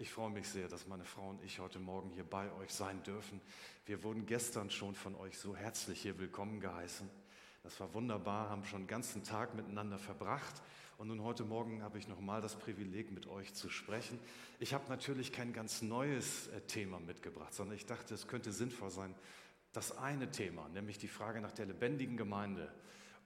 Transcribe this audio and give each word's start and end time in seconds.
Ich 0.00 0.12
freue 0.12 0.30
mich 0.30 0.48
sehr, 0.48 0.68
dass 0.68 0.86
meine 0.86 1.04
Frau 1.04 1.28
und 1.28 1.42
ich 1.42 1.58
heute 1.58 1.80
Morgen 1.80 2.10
hier 2.10 2.22
bei 2.22 2.52
euch 2.52 2.72
sein 2.72 3.02
dürfen. 3.02 3.40
Wir 3.84 4.04
wurden 4.04 4.26
gestern 4.26 4.70
schon 4.70 4.94
von 4.94 5.16
euch 5.16 5.36
so 5.36 5.56
herzlich 5.56 6.00
hier 6.00 6.16
willkommen 6.20 6.60
geheißen. 6.60 7.10
Das 7.64 7.80
war 7.80 7.92
wunderbar, 7.94 8.48
haben 8.48 8.64
schon 8.64 8.82
den 8.82 8.86
ganzen 8.86 9.24
Tag 9.24 9.56
miteinander 9.56 9.98
verbracht. 9.98 10.62
Und 10.98 11.08
nun 11.08 11.24
heute 11.24 11.42
Morgen 11.44 11.82
habe 11.82 11.98
ich 11.98 12.06
nochmal 12.06 12.40
das 12.40 12.54
Privileg, 12.54 13.10
mit 13.10 13.26
euch 13.26 13.54
zu 13.54 13.68
sprechen. 13.70 14.20
Ich 14.60 14.72
habe 14.72 14.88
natürlich 14.88 15.32
kein 15.32 15.52
ganz 15.52 15.82
neues 15.82 16.46
äh, 16.46 16.60
Thema 16.60 17.00
mitgebracht, 17.00 17.52
sondern 17.52 17.74
ich 17.74 17.84
dachte, 17.84 18.14
es 18.14 18.28
könnte 18.28 18.52
sinnvoll 18.52 18.90
sein, 18.90 19.16
das 19.72 19.98
eine 19.98 20.30
Thema, 20.30 20.68
nämlich 20.68 20.98
die 20.98 21.08
Frage 21.08 21.40
nach 21.40 21.50
der 21.50 21.66
lebendigen 21.66 22.16
Gemeinde 22.16 22.72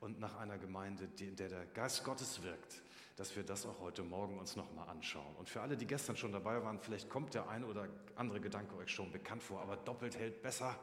und 0.00 0.20
nach 0.20 0.38
einer 0.38 0.56
Gemeinde, 0.56 1.06
in 1.20 1.36
der 1.36 1.50
der 1.50 1.66
Geist 1.66 2.02
Gottes 2.02 2.42
wirkt, 2.42 2.82
dass 3.22 3.36
wir 3.36 3.44
das 3.44 3.64
auch 3.66 3.78
heute 3.78 4.02
Morgen 4.02 4.36
uns 4.40 4.56
nochmal 4.56 4.88
anschauen. 4.88 5.36
Und 5.36 5.48
für 5.48 5.60
alle, 5.60 5.76
die 5.76 5.86
gestern 5.86 6.16
schon 6.16 6.32
dabei 6.32 6.60
waren, 6.64 6.80
vielleicht 6.80 7.08
kommt 7.08 7.34
der 7.34 7.48
eine 7.48 7.66
oder 7.66 7.88
andere 8.16 8.40
Gedanke 8.40 8.74
euch 8.74 8.90
schon 8.90 9.12
bekannt 9.12 9.44
vor, 9.44 9.60
aber 9.60 9.76
doppelt 9.76 10.18
hält 10.18 10.42
besser. 10.42 10.76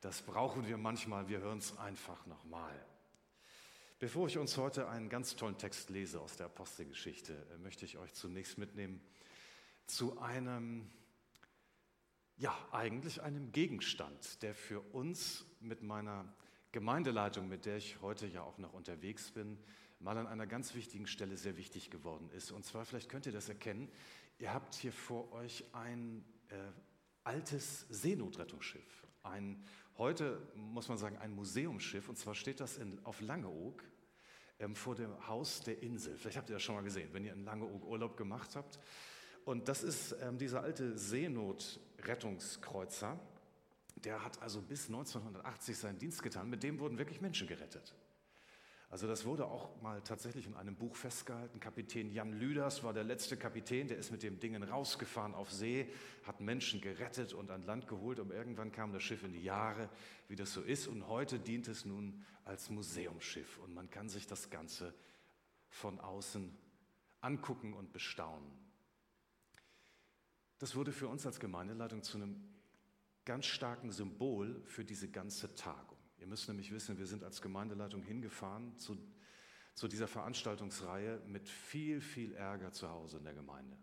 Das 0.00 0.22
brauchen 0.22 0.68
wir 0.68 0.76
manchmal, 0.76 1.28
wir 1.28 1.40
hören 1.40 1.58
es 1.58 1.76
einfach 1.76 2.24
nochmal. 2.26 2.86
Bevor 3.98 4.28
ich 4.28 4.38
uns 4.38 4.56
heute 4.56 4.88
einen 4.88 5.08
ganz 5.08 5.34
tollen 5.34 5.58
Text 5.58 5.90
lese 5.90 6.20
aus 6.20 6.36
der 6.36 6.46
Apostelgeschichte, 6.46 7.32
äh, 7.52 7.58
möchte 7.58 7.84
ich 7.84 7.98
euch 7.98 8.14
zunächst 8.14 8.56
mitnehmen 8.56 9.00
zu 9.88 10.20
einem, 10.20 10.88
ja, 12.36 12.56
eigentlich 12.70 13.20
einem 13.20 13.50
Gegenstand, 13.50 14.44
der 14.44 14.54
für 14.54 14.78
uns 14.92 15.44
mit 15.58 15.82
meiner 15.82 16.32
Gemeindeleitung, 16.70 17.48
mit 17.48 17.66
der 17.66 17.78
ich 17.78 18.00
heute 18.00 18.28
ja 18.28 18.42
auch 18.44 18.58
noch 18.58 18.74
unterwegs 18.74 19.32
bin, 19.32 19.58
mal 20.00 20.16
an 20.16 20.26
einer 20.26 20.46
ganz 20.46 20.74
wichtigen 20.74 21.06
Stelle 21.06 21.36
sehr 21.36 21.56
wichtig 21.56 21.90
geworden 21.90 22.30
ist. 22.30 22.50
Und 22.50 22.64
zwar, 22.64 22.84
vielleicht 22.84 23.08
könnt 23.08 23.26
ihr 23.26 23.32
das 23.32 23.48
erkennen, 23.48 23.88
ihr 24.38 24.52
habt 24.52 24.74
hier 24.74 24.92
vor 24.92 25.32
euch 25.32 25.64
ein 25.72 26.24
äh, 26.48 26.56
altes 27.24 27.86
Seenotrettungsschiff. 27.90 29.06
Ein, 29.22 29.62
heute 29.96 30.40
muss 30.54 30.88
man 30.88 30.98
sagen, 30.98 31.16
ein 31.18 31.34
Museumsschiff. 31.34 32.08
Und 32.08 32.16
zwar 32.16 32.34
steht 32.34 32.60
das 32.60 32.78
in, 32.78 33.04
auf 33.04 33.20
Langeoog 33.20 33.84
ähm, 34.60 34.74
vor 34.74 34.94
dem 34.94 35.26
Haus 35.26 35.62
der 35.62 35.82
Insel. 35.82 36.16
Vielleicht 36.16 36.38
habt 36.38 36.48
ihr 36.48 36.54
das 36.54 36.62
schon 36.62 36.76
mal 36.76 36.82
gesehen, 36.82 37.10
wenn 37.12 37.24
ihr 37.24 37.32
in 37.32 37.44
Langeoog 37.44 37.84
Urlaub 37.84 38.16
gemacht 38.16 38.56
habt. 38.56 38.78
Und 39.44 39.68
das 39.68 39.82
ist 39.82 40.16
ähm, 40.20 40.38
dieser 40.38 40.62
alte 40.62 40.96
Seenotrettungskreuzer. 40.96 43.18
Der 43.96 44.24
hat 44.24 44.40
also 44.40 44.62
bis 44.62 44.86
1980 44.86 45.76
seinen 45.76 45.98
Dienst 45.98 46.22
getan. 46.22 46.48
Mit 46.48 46.62
dem 46.62 46.78
wurden 46.78 46.98
wirklich 46.98 47.20
Menschen 47.20 47.48
gerettet. 47.48 47.96
Also 48.90 49.06
das 49.06 49.26
wurde 49.26 49.44
auch 49.44 49.80
mal 49.82 50.00
tatsächlich 50.00 50.46
in 50.46 50.54
einem 50.54 50.74
Buch 50.74 50.96
festgehalten. 50.96 51.60
Kapitän 51.60 52.10
Jan 52.10 52.32
Lüders 52.32 52.82
war 52.82 52.94
der 52.94 53.04
letzte 53.04 53.36
Kapitän, 53.36 53.86
der 53.86 53.98
ist 53.98 54.10
mit 54.10 54.22
dem 54.22 54.40
Dingen 54.40 54.62
rausgefahren 54.62 55.34
auf 55.34 55.52
See, 55.52 55.92
hat 56.24 56.40
Menschen 56.40 56.80
gerettet 56.80 57.34
und 57.34 57.50
an 57.50 57.62
Land 57.64 57.86
geholt 57.86 58.18
und 58.18 58.30
irgendwann 58.30 58.72
kam 58.72 58.92
das 58.92 59.02
Schiff 59.02 59.22
in 59.24 59.34
die 59.34 59.42
Jahre, 59.42 59.90
wie 60.28 60.36
das 60.36 60.54
so 60.54 60.62
ist. 60.62 60.86
Und 60.86 61.06
heute 61.06 61.38
dient 61.38 61.68
es 61.68 61.84
nun 61.84 62.24
als 62.46 62.70
Museumsschiff 62.70 63.58
und 63.58 63.74
man 63.74 63.90
kann 63.90 64.08
sich 64.08 64.26
das 64.26 64.48
Ganze 64.48 64.94
von 65.68 66.00
außen 66.00 66.56
angucken 67.20 67.74
und 67.74 67.92
bestaunen. 67.92 68.50
Das 70.58 70.74
wurde 70.74 70.92
für 70.92 71.08
uns 71.08 71.26
als 71.26 71.40
Gemeindeleitung 71.40 72.02
zu 72.02 72.16
einem 72.16 72.42
ganz 73.26 73.44
starken 73.44 73.92
Symbol 73.92 74.62
für 74.64 74.84
diese 74.84 75.10
ganze 75.10 75.54
Tagung. 75.54 75.97
Ihr 76.20 76.26
müsst 76.26 76.48
nämlich 76.48 76.70
wissen, 76.72 76.98
wir 76.98 77.06
sind 77.06 77.24
als 77.24 77.40
Gemeindeleitung 77.40 78.02
hingefahren 78.02 78.76
zu, 78.78 78.98
zu 79.74 79.88
dieser 79.88 80.08
Veranstaltungsreihe 80.08 81.22
mit 81.26 81.48
viel, 81.48 82.00
viel 82.00 82.34
Ärger 82.34 82.72
zu 82.72 82.88
Hause 82.88 83.18
in 83.18 83.24
der 83.24 83.34
Gemeinde. 83.34 83.76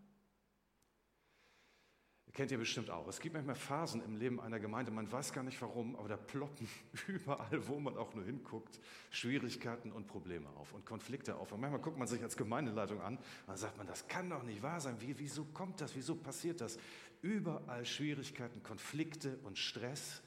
Kennt 2.36 2.50
ihr 2.50 2.58
bestimmt 2.58 2.90
auch. 2.90 3.08
Es 3.08 3.18
gibt 3.18 3.32
manchmal 3.32 3.54
Phasen 3.54 4.02
im 4.04 4.14
Leben 4.14 4.42
einer 4.42 4.60
Gemeinde, 4.60 4.92
man 4.92 5.10
weiß 5.10 5.32
gar 5.32 5.42
nicht 5.42 5.58
warum, 5.62 5.96
aber 5.96 6.08
da 6.08 6.18
ploppen 6.18 6.68
überall, 7.06 7.66
wo 7.66 7.80
man 7.80 7.96
auch 7.96 8.12
nur 8.12 8.26
hinguckt, 8.26 8.78
Schwierigkeiten 9.10 9.90
und 9.90 10.06
Probleme 10.06 10.46
auf 10.50 10.74
und 10.74 10.84
Konflikte 10.84 11.36
auf. 11.36 11.52
Und 11.52 11.62
manchmal 11.62 11.80
guckt 11.80 11.96
man 11.96 12.06
sich 12.06 12.22
als 12.22 12.36
Gemeindeleitung 12.36 13.00
an 13.00 13.18
und 13.46 13.56
sagt 13.56 13.78
man, 13.78 13.86
das 13.86 14.06
kann 14.06 14.28
doch 14.28 14.42
nicht 14.42 14.62
wahr 14.62 14.82
sein. 14.82 15.00
Wie, 15.00 15.18
wieso 15.18 15.46
kommt 15.46 15.80
das? 15.80 15.96
Wieso 15.96 16.14
passiert 16.14 16.60
das? 16.60 16.78
Überall 17.22 17.86
Schwierigkeiten, 17.86 18.62
Konflikte 18.62 19.38
und 19.44 19.56
Stress. 19.56 20.20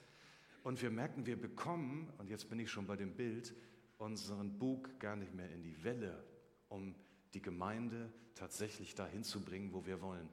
Und 0.63 0.81
wir 0.81 0.89
merken, 0.89 1.25
wir 1.25 1.39
bekommen, 1.39 2.11
und 2.17 2.29
jetzt 2.29 2.49
bin 2.49 2.59
ich 2.59 2.69
schon 2.69 2.85
bei 2.85 2.95
dem 2.95 3.15
Bild, 3.15 3.55
unseren 3.97 4.57
Bug 4.57 4.99
gar 4.99 5.15
nicht 5.15 5.33
mehr 5.33 5.49
in 5.51 5.63
die 5.63 5.83
Welle, 5.83 6.23
um 6.67 6.95
die 7.33 7.41
Gemeinde 7.41 8.11
tatsächlich 8.35 8.95
dahin 8.95 9.23
zu 9.23 9.43
bringen, 9.43 9.73
wo 9.73 9.85
wir 9.85 10.01
wollen. 10.01 10.29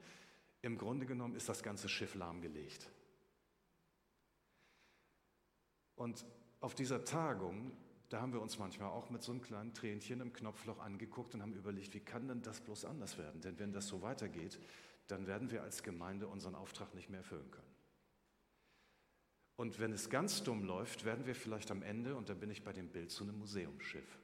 Im 0.63 0.79
Grunde 0.79 1.07
genommen 1.07 1.35
ist 1.35 1.49
das 1.49 1.63
ganze 1.63 1.89
Schiff 1.89 2.15
lahmgelegt. 2.15 2.91
Und 5.97 6.25
auf 6.61 6.75
dieser 6.75 7.05
Tagung, 7.05 7.73
da 8.09 8.21
haben 8.21 8.33
wir 8.33 8.41
uns 8.41 8.59
manchmal 8.59 8.91
auch 8.91 9.11
mit 9.11 9.23
so 9.23 9.33
einem 9.33 9.43
kleinen 9.43 9.75
Tränchen 9.75 10.21
im 10.21 10.33
Knopfloch 10.33 10.79
angeguckt 10.79 11.35
und 11.35 11.43
haben 11.43 11.55
überlegt, 11.55 11.95
wie 11.95 12.01
kann 12.01 12.29
denn 12.29 12.43
das 12.43 12.61
bloß 12.61 12.85
anders 12.85 13.19
werden? 13.19 13.41
Denn 13.41 13.59
wenn 13.59 13.73
das 13.73 13.89
so 13.89 14.03
weitergeht, 14.03 14.59
dann 15.09 15.27
werden 15.27 15.51
wir 15.51 15.63
als 15.63 15.83
Gemeinde 15.83 16.29
unseren 16.29 16.55
Auftrag 16.55 16.95
nicht 16.95 17.11
mehr 17.11 17.21
erfüllen 17.21 17.51
können. 17.51 17.76
Und 19.57 19.79
wenn 19.81 19.93
es 19.93 20.11
ganz 20.11 20.43
dumm 20.43 20.65
läuft, 20.65 21.05
werden 21.05 21.27
wir 21.27 21.35
vielleicht 21.35 21.71
am 21.71 21.83
Ende, 21.83 22.15
und 22.15 22.29
da 22.29 22.35
bin 22.35 22.51
ich 22.51 22.63
bei 22.63 22.73
dem 22.73 22.89
Bild, 22.89 23.11
zu 23.11 23.25
einem 23.25 23.39
Museumsschiff. 23.39 24.19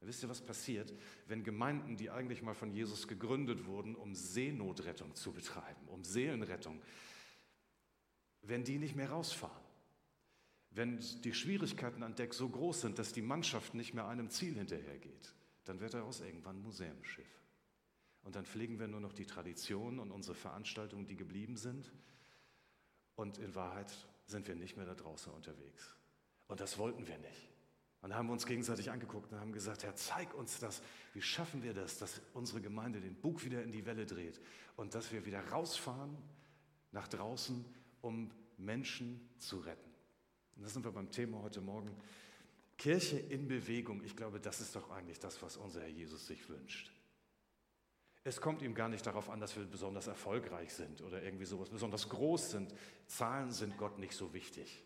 Wisst 0.00 0.22
ihr, 0.22 0.28
was 0.28 0.40
passiert, 0.40 0.92
wenn 1.26 1.42
Gemeinden, 1.42 1.96
die 1.96 2.10
eigentlich 2.10 2.42
mal 2.42 2.54
von 2.54 2.70
Jesus 2.70 3.08
gegründet 3.08 3.66
wurden, 3.66 3.96
um 3.96 4.14
Seenotrettung 4.14 5.14
zu 5.14 5.32
betreiben, 5.32 5.88
um 5.88 6.04
Seelenrettung, 6.04 6.80
wenn 8.42 8.62
die 8.62 8.78
nicht 8.78 8.94
mehr 8.94 9.10
rausfahren? 9.10 9.64
Wenn 10.70 10.98
die 11.22 11.32
Schwierigkeiten 11.32 12.02
an 12.02 12.14
Deck 12.14 12.34
so 12.34 12.48
groß 12.48 12.82
sind, 12.82 12.98
dass 12.98 13.12
die 13.12 13.22
Mannschaft 13.22 13.74
nicht 13.74 13.94
mehr 13.94 14.06
einem 14.06 14.30
Ziel 14.30 14.54
hinterhergeht, 14.54 15.34
dann 15.64 15.80
wird 15.80 15.94
daraus 15.94 16.20
irgendwann 16.20 16.58
ein 16.58 16.62
Museumsschiff. 16.62 17.42
Und 18.22 18.36
dann 18.36 18.44
pflegen 18.44 18.78
wir 18.78 18.86
nur 18.86 19.00
noch 19.00 19.12
die 19.12 19.24
Traditionen 19.24 19.98
und 19.98 20.10
unsere 20.10 20.34
Veranstaltungen, 20.34 21.06
die 21.06 21.16
geblieben 21.16 21.56
sind. 21.56 21.90
Und 23.14 23.38
in 23.38 23.54
Wahrheit 23.54 24.06
sind 24.26 24.46
wir 24.48 24.54
nicht 24.54 24.76
mehr 24.76 24.86
da 24.86 24.94
draußen 24.94 25.32
unterwegs. 25.32 25.94
Und 26.48 26.60
das 26.60 26.78
wollten 26.78 27.06
wir 27.06 27.18
nicht. 27.18 27.50
Und 28.02 28.10
da 28.10 28.16
haben 28.16 28.26
wir 28.26 28.32
uns 28.32 28.46
gegenseitig 28.46 28.90
angeguckt 28.90 29.32
und 29.32 29.40
haben 29.40 29.52
gesagt, 29.52 29.82
Herr, 29.82 29.96
zeig 29.96 30.34
uns 30.34 30.60
das. 30.60 30.82
Wie 31.12 31.22
schaffen 31.22 31.62
wir 31.62 31.74
das, 31.74 31.98
dass 31.98 32.20
unsere 32.34 32.60
Gemeinde 32.60 33.00
den 33.00 33.14
Bug 33.16 33.44
wieder 33.44 33.62
in 33.62 33.72
die 33.72 33.84
Welle 33.86 34.06
dreht 34.06 34.40
und 34.76 34.94
dass 34.94 35.12
wir 35.12 35.24
wieder 35.26 35.40
rausfahren 35.48 36.16
nach 36.92 37.08
draußen, 37.08 37.64
um 38.02 38.30
Menschen 38.58 39.28
zu 39.38 39.58
retten. 39.58 39.90
Und 40.56 40.62
da 40.62 40.68
sind 40.68 40.84
wir 40.84 40.92
beim 40.92 41.10
Thema 41.10 41.42
heute 41.42 41.60
Morgen. 41.60 41.94
Kirche 42.78 43.18
in 43.18 43.48
Bewegung. 43.48 44.02
Ich 44.04 44.16
glaube, 44.16 44.40
das 44.40 44.60
ist 44.60 44.76
doch 44.76 44.90
eigentlich 44.90 45.18
das, 45.18 45.42
was 45.42 45.56
unser 45.56 45.80
Herr 45.80 45.88
Jesus 45.88 46.26
sich 46.26 46.48
wünscht. 46.48 46.92
Es 48.26 48.40
kommt 48.40 48.60
ihm 48.60 48.74
gar 48.74 48.88
nicht 48.88 49.06
darauf 49.06 49.30
an, 49.30 49.38
dass 49.38 49.54
wir 49.54 49.64
besonders 49.64 50.08
erfolgreich 50.08 50.74
sind 50.74 51.00
oder 51.00 51.22
irgendwie 51.22 51.44
sowas 51.44 51.68
besonders 51.70 52.08
groß 52.08 52.50
sind. 52.50 52.74
Zahlen 53.06 53.52
sind 53.52 53.78
Gott 53.78 54.00
nicht 54.00 54.14
so 54.14 54.34
wichtig. 54.34 54.84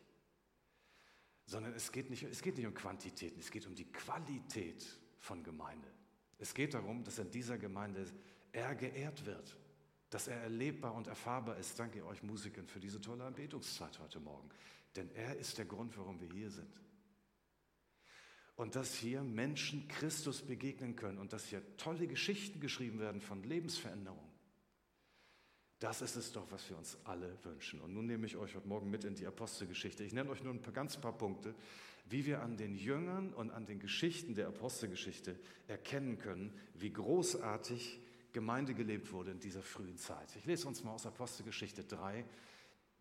Sondern 1.46 1.72
es 1.72 1.90
geht 1.90 2.10
nicht, 2.10 2.22
es 2.22 2.42
geht 2.42 2.58
nicht 2.58 2.66
um 2.66 2.74
Quantitäten, 2.74 3.40
es 3.40 3.50
geht 3.50 3.66
um 3.66 3.74
die 3.74 3.90
Qualität 3.90 4.84
von 5.20 5.42
Gemeinde. 5.42 5.88
Es 6.36 6.52
geht 6.52 6.74
darum, 6.74 7.02
dass 7.02 7.18
in 7.18 7.30
dieser 7.30 7.56
Gemeinde 7.56 8.04
er 8.52 8.74
geehrt 8.74 9.24
wird, 9.24 9.56
dass 10.10 10.28
er 10.28 10.36
erlebbar 10.42 10.92
und 10.92 11.06
erfahrbar 11.06 11.56
ist. 11.56 11.78
Danke 11.78 12.04
euch 12.04 12.22
Musikern 12.22 12.66
für 12.66 12.78
diese 12.78 13.00
tolle 13.00 13.24
Anbetungszeit 13.24 13.98
heute 14.00 14.20
Morgen. 14.20 14.50
Denn 14.96 15.10
er 15.14 15.38
ist 15.38 15.56
der 15.56 15.64
Grund, 15.64 15.96
warum 15.96 16.20
wir 16.20 16.28
hier 16.28 16.50
sind 16.50 16.78
und 18.60 18.76
dass 18.76 18.94
hier 18.94 19.22
Menschen 19.22 19.88
Christus 19.88 20.42
begegnen 20.42 20.94
können 20.94 21.16
und 21.16 21.32
dass 21.32 21.46
hier 21.46 21.62
tolle 21.78 22.06
Geschichten 22.06 22.60
geschrieben 22.60 23.00
werden 23.00 23.22
von 23.22 23.42
Lebensveränderung. 23.42 24.30
Das 25.78 26.02
ist 26.02 26.14
es 26.14 26.30
doch, 26.32 26.44
was 26.50 26.68
wir 26.68 26.76
uns 26.76 26.98
alle 27.04 27.42
wünschen. 27.42 27.80
Und 27.80 27.94
nun 27.94 28.04
nehme 28.04 28.26
ich 28.26 28.36
euch 28.36 28.54
heute 28.54 28.68
Morgen 28.68 28.90
mit 28.90 29.04
in 29.04 29.14
die 29.14 29.26
Apostelgeschichte. 29.26 30.04
Ich 30.04 30.12
nenne 30.12 30.28
euch 30.28 30.42
nur 30.42 30.52
ein 30.52 30.60
paar, 30.60 30.74
ganz 30.74 30.98
paar 30.98 31.16
Punkte, 31.16 31.54
wie 32.04 32.26
wir 32.26 32.42
an 32.42 32.58
den 32.58 32.74
Jüngern 32.74 33.32
und 33.32 33.50
an 33.50 33.64
den 33.64 33.80
Geschichten 33.80 34.34
der 34.34 34.48
Apostelgeschichte 34.48 35.40
erkennen 35.66 36.18
können, 36.18 36.52
wie 36.74 36.92
großartig 36.92 37.98
Gemeinde 38.34 38.74
gelebt 38.74 39.10
wurde 39.10 39.30
in 39.30 39.40
dieser 39.40 39.62
frühen 39.62 39.96
Zeit. 39.96 40.36
Ich 40.36 40.44
lese 40.44 40.68
uns 40.68 40.84
mal 40.84 40.92
aus 40.92 41.06
Apostelgeschichte 41.06 41.84
3 41.84 42.26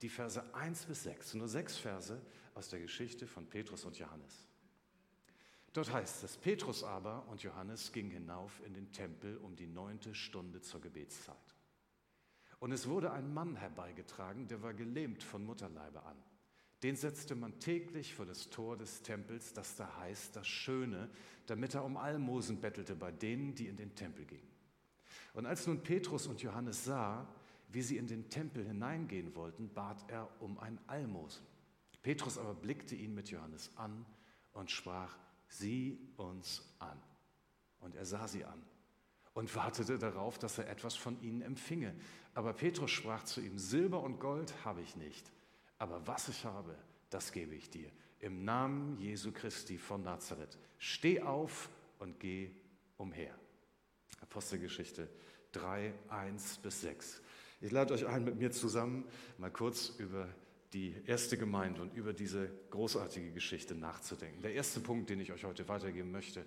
die 0.01 0.09
Verse 0.09 0.41
1 0.55 0.85
bis 0.85 1.03
6, 1.03 1.33
nur 1.33 1.49
sechs 1.49 1.75
Verse 1.75 2.21
aus 2.53 2.69
der 2.69 2.79
Geschichte 2.79 3.27
von 3.27 3.45
Petrus 3.45 3.83
und 3.83 3.99
Johannes. 3.99 4.48
Dort 5.73 5.93
heißt 5.93 6.23
es, 6.23 6.37
Petrus 6.37 6.83
aber 6.83 7.27
und 7.27 7.43
Johannes 7.43 7.91
gingen 7.91 8.11
hinauf 8.11 8.61
in 8.65 8.73
den 8.73 8.91
Tempel 8.91 9.37
um 9.37 9.55
die 9.55 9.67
neunte 9.67 10.15
Stunde 10.15 10.61
zur 10.61 10.81
Gebetszeit. 10.81 11.35
Und 12.59 12.71
es 12.71 12.87
wurde 12.87 13.11
ein 13.11 13.33
Mann 13.33 13.55
herbeigetragen, 13.55 14.47
der 14.47 14.61
war 14.61 14.73
gelähmt 14.73 15.23
von 15.23 15.45
Mutterleibe 15.45 16.03
an. 16.03 16.17
Den 16.83 16.95
setzte 16.95 17.35
man 17.35 17.59
täglich 17.59 18.15
vor 18.15 18.25
das 18.25 18.49
Tor 18.49 18.77
des 18.77 19.01
Tempels, 19.01 19.53
das 19.53 19.75
da 19.75 19.97
heißt 19.97 20.35
das 20.35 20.47
Schöne, 20.47 21.09
damit 21.45 21.75
er 21.75 21.83
um 21.83 21.97
Almosen 21.97 22.61
bettelte 22.61 22.95
bei 22.95 23.11
denen, 23.11 23.53
die 23.53 23.67
in 23.67 23.75
den 23.75 23.95
Tempel 23.95 24.25
gingen. 24.25 24.47
Und 25.33 25.45
als 25.45 25.67
nun 25.67 25.83
Petrus 25.83 26.25
und 26.27 26.41
Johannes 26.41 26.85
sah, 26.85 27.27
wie 27.69 27.81
sie 27.81 27.97
in 27.97 28.07
den 28.07 28.29
Tempel 28.29 28.65
hineingehen 28.65 29.35
wollten, 29.35 29.69
bat 29.73 30.09
er 30.09 30.29
um 30.41 30.57
ein 30.57 30.79
Almosen. 30.87 31.45
Petrus 32.01 32.37
aber 32.37 32.53
blickte 32.53 32.95
ihn 32.95 33.13
mit 33.13 33.29
Johannes 33.29 33.71
an 33.75 34.05
und 34.53 34.71
sprach, 34.71 35.17
sieh 35.49 35.99
uns 36.17 36.63
an. 36.79 36.99
Und 37.79 37.95
er 37.95 38.05
sah 38.05 38.27
sie 38.27 38.45
an 38.45 38.61
und 39.33 39.55
wartete 39.55 39.97
darauf, 39.97 40.37
dass 40.37 40.57
er 40.57 40.69
etwas 40.69 40.95
von 40.95 41.21
ihnen 41.21 41.41
empfinge. 41.41 41.95
Aber 42.33 42.53
Petrus 42.53 42.91
sprach 42.91 43.23
zu 43.23 43.41
ihm, 43.41 43.57
Silber 43.57 44.01
und 44.01 44.19
Gold 44.19 44.53
habe 44.65 44.81
ich 44.81 44.95
nicht, 44.95 45.31
aber 45.77 46.05
was 46.07 46.29
ich 46.29 46.45
habe, 46.45 46.75
das 47.09 47.31
gebe 47.31 47.55
ich 47.55 47.69
dir. 47.69 47.89
Im 48.19 48.43
Namen 48.43 48.97
Jesu 48.97 49.31
Christi 49.31 49.77
von 49.77 50.03
Nazareth, 50.03 50.57
steh 50.77 51.21
auf 51.21 51.69
und 51.99 52.19
geh 52.19 52.51
umher. 52.97 53.33
Apostelgeschichte 54.21 55.09
3, 55.53 55.93
1 56.09 56.57
bis 56.57 56.81
6. 56.81 57.21
Ich 57.61 57.71
lade 57.71 57.93
euch 57.93 58.05
ein, 58.07 58.23
mit 58.23 58.37
mir 58.37 58.51
zusammen 58.51 59.05
mal 59.37 59.51
kurz 59.51 59.89
über 59.97 60.27
die 60.73 60.95
erste 61.05 61.37
Gemeinde 61.37 61.81
und 61.81 61.93
über 61.93 62.13
diese 62.13 62.49
großartige 62.69 63.31
Geschichte 63.31 63.75
nachzudenken. 63.75 64.41
Der 64.41 64.53
erste 64.53 64.79
Punkt, 64.79 65.09
den 65.09 65.19
ich 65.19 65.31
euch 65.31 65.43
heute 65.43 65.67
weitergeben 65.67 66.11
möchte, 66.11 66.45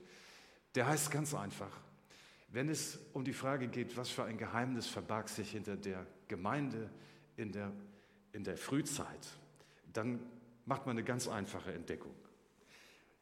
der 0.75 0.87
heißt 0.87 1.11
ganz 1.11 1.35
einfach, 1.35 1.81
wenn 2.49 2.69
es 2.69 2.99
um 3.15 3.25
die 3.25 3.33
Frage 3.33 3.67
geht, 3.69 3.97
was 3.97 4.11
für 4.11 4.25
ein 4.25 4.37
Geheimnis 4.37 4.87
verbarg 4.87 5.29
sich 5.29 5.51
hinter 5.51 5.77
der 5.77 6.07
Gemeinde 6.29 6.91
in 7.37 7.51
der, 7.51 7.73
in 8.33 8.45
der 8.45 8.57
Frühzeit, 8.57 9.27
dann 9.93 10.21
macht 10.67 10.87
man 10.87 10.97
eine 10.97 11.05
ganz 11.05 11.29
einfache 11.29 11.73
Entdeckung. 11.73 12.15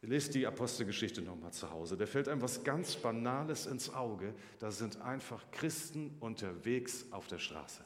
Lest 0.02 0.35
die 0.35 0.47
Apostelgeschichte 0.47 1.20
nochmal 1.20 1.52
zu 1.52 1.70
Hause. 1.70 1.97
Da 1.97 2.06
fällt 2.06 2.29
einem 2.29 2.41
was 2.41 2.64
ganz 2.64 2.97
Banales 2.97 3.67
ins 3.67 3.93
Auge. 3.93 4.35
Da 4.58 4.70
sind 4.70 5.00
einfach 5.02 5.50
Christen 5.50 6.17
unterwegs 6.20 7.05
auf 7.11 7.26
der 7.26 7.38
Straße. 7.38 7.85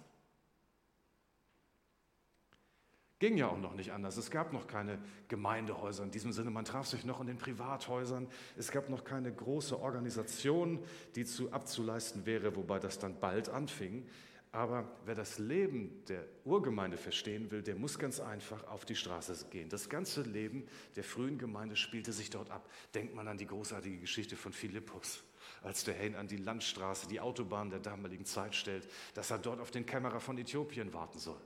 Ging 3.25 3.39
ja 3.39 3.49
auch 3.49 3.59
noch 3.59 3.73
nicht 3.73 3.91
anders. 3.91 4.19
Es 4.19 4.31
gab 4.31 4.53
noch 4.53 4.67
keine 4.67 4.99
Gemeindehäuser 5.29 6.05
in 6.05 6.11
diesem 6.11 6.31
Sinne. 6.31 6.51
Man 6.51 6.67
traf 6.67 6.87
sich 6.87 7.07
noch 7.07 7.23
in 7.23 7.27
den 7.27 7.39
Privathäusern. 7.39 8.29
Es 8.59 8.71
gab 8.71 8.91
noch 8.91 9.03
keine 9.03 9.33
große 9.33 9.81
Organisation, 9.81 10.79
die 11.15 11.25
zu 11.25 11.51
abzuleisten 11.51 12.27
wäre, 12.27 12.55
wobei 12.55 12.81
das 12.81 12.99
dann 12.99 13.19
bald 13.19 13.49
anfing. 13.49 14.07
Aber 14.53 14.87
wer 15.07 15.15
das 15.15 15.39
Leben 15.39 16.05
der 16.07 16.27
Urgemeinde 16.45 16.99
verstehen 16.99 17.51
will, 17.51 17.63
der 17.63 17.77
muss 17.77 17.99
ganz 17.99 18.21
einfach 18.21 18.63
auf 18.69 18.85
die 18.85 18.95
Straße 18.95 19.47
gehen. 19.49 19.71
Das 19.71 19.89
ganze 19.89 20.21
Leben 20.21 20.67
der 20.95 21.03
frühen 21.03 21.39
Gemeinde 21.39 21.77
spielte 21.77 22.13
sich 22.13 22.29
dort 22.29 22.51
ab. 22.51 22.69
Denkt 22.95 23.15
man 23.15 23.27
an 23.27 23.39
die 23.39 23.47
großartige 23.47 24.01
Geschichte 24.01 24.37
von 24.37 24.53
Philippus, 24.53 25.25
als 25.63 25.83
der 25.85 25.95
Herr 25.95 26.19
an 26.19 26.29
die 26.29 26.37
Landstraße, 26.37 27.09
die 27.09 27.21
Autobahn 27.21 27.71
der 27.71 27.81
damaligen 27.81 28.27
Zeit 28.27 28.55
stellt, 28.55 28.87
dass 29.15 29.31
er 29.31 29.39
dort 29.39 29.61
auf 29.61 29.71
den 29.71 29.87
Kämmerer 29.87 30.21
von 30.21 30.37
Äthiopien 30.37 30.93
warten 30.93 31.19
soll. 31.19 31.41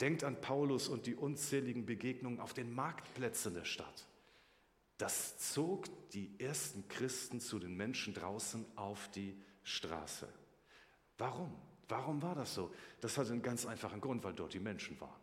Denkt 0.00 0.22
an 0.24 0.40
Paulus 0.40 0.88
und 0.88 1.06
die 1.06 1.14
unzähligen 1.14 1.84
Begegnungen 1.86 2.40
auf 2.40 2.54
den 2.54 2.72
Marktplätzen 2.72 3.54
der 3.54 3.64
Stadt. 3.64 4.06
Das 4.96 5.38
zog 5.52 5.86
die 6.10 6.38
ersten 6.38 6.88
Christen 6.88 7.40
zu 7.40 7.58
den 7.58 7.76
Menschen 7.76 8.14
draußen 8.14 8.64
auf 8.76 9.10
die 9.10 9.40
Straße. 9.62 10.28
Warum? 11.18 11.54
Warum 11.88 12.20
war 12.22 12.34
das 12.34 12.54
so? 12.54 12.72
Das 13.00 13.16
hatte 13.16 13.32
einen 13.32 13.42
ganz 13.42 13.64
einfachen 13.64 14.00
Grund, 14.00 14.22
weil 14.22 14.34
dort 14.34 14.54
die 14.54 14.60
Menschen 14.60 15.00
waren. 15.00 15.20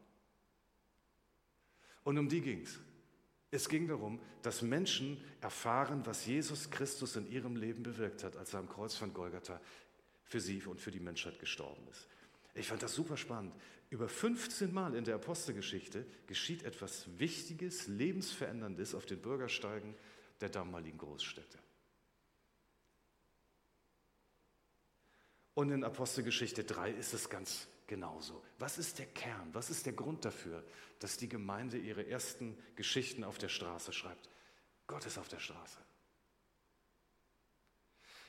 Und 2.03 2.17
um 2.17 2.29
die 2.29 2.41
ging 2.41 2.61
es. 2.61 2.79
Es 3.51 3.69
ging 3.69 3.87
darum, 3.87 4.19
dass 4.41 4.61
Menschen 4.61 5.23
erfahren, 5.41 6.05
was 6.05 6.25
Jesus 6.25 6.69
Christus 6.69 7.15
in 7.15 7.31
ihrem 7.31 7.55
Leben 7.55 7.83
bewirkt 7.83 8.23
hat, 8.23 8.35
als 8.35 8.53
er 8.53 8.59
am 8.59 8.69
Kreuz 8.69 8.95
von 8.95 9.13
Golgatha 9.13 9.61
für 10.23 10.39
sie 10.39 10.61
und 10.63 10.81
für 10.81 10.91
die 10.91 10.99
Menschheit 10.99 11.39
gestorben 11.39 11.87
ist. 11.89 12.07
Ich 12.53 12.67
fand 12.67 12.81
das 12.81 12.93
super 12.93 13.17
spannend. 13.17 13.53
Über 13.95 14.09
15 14.09 14.73
Mal 14.73 14.93
in 14.93 15.05
der 15.05 15.15
Apostelgeschichte 15.15 16.05
geschieht 16.27 16.63
etwas 16.63 17.05
Wichtiges, 17.17 17.87
Lebensveränderndes 17.87 18.93
auf 18.93 19.05
den 19.05 19.21
Bürgersteigen 19.21 19.95
der 20.41 20.49
damaligen 20.49 20.97
Großstädte. 20.97 21.57
Und 25.53 25.71
in 25.71 25.85
Apostelgeschichte 25.85 26.65
3 26.65 26.91
ist 26.91 27.13
es 27.13 27.29
ganz 27.29 27.69
genauso. 27.87 28.43
Was 28.59 28.77
ist 28.77 28.99
der 28.99 29.05
Kern? 29.05 29.47
Was 29.53 29.69
ist 29.69 29.85
der 29.85 29.93
Grund 29.93 30.25
dafür, 30.25 30.61
dass 30.99 31.15
die 31.15 31.29
Gemeinde 31.29 31.77
ihre 31.77 32.05
ersten 32.05 32.57
Geschichten 32.75 33.23
auf 33.23 33.37
der 33.37 33.47
Straße 33.47 33.93
schreibt? 33.93 34.29
Gott 34.87 35.05
ist 35.05 35.17
auf 35.17 35.29
der 35.29 35.39
Straße. 35.39 35.77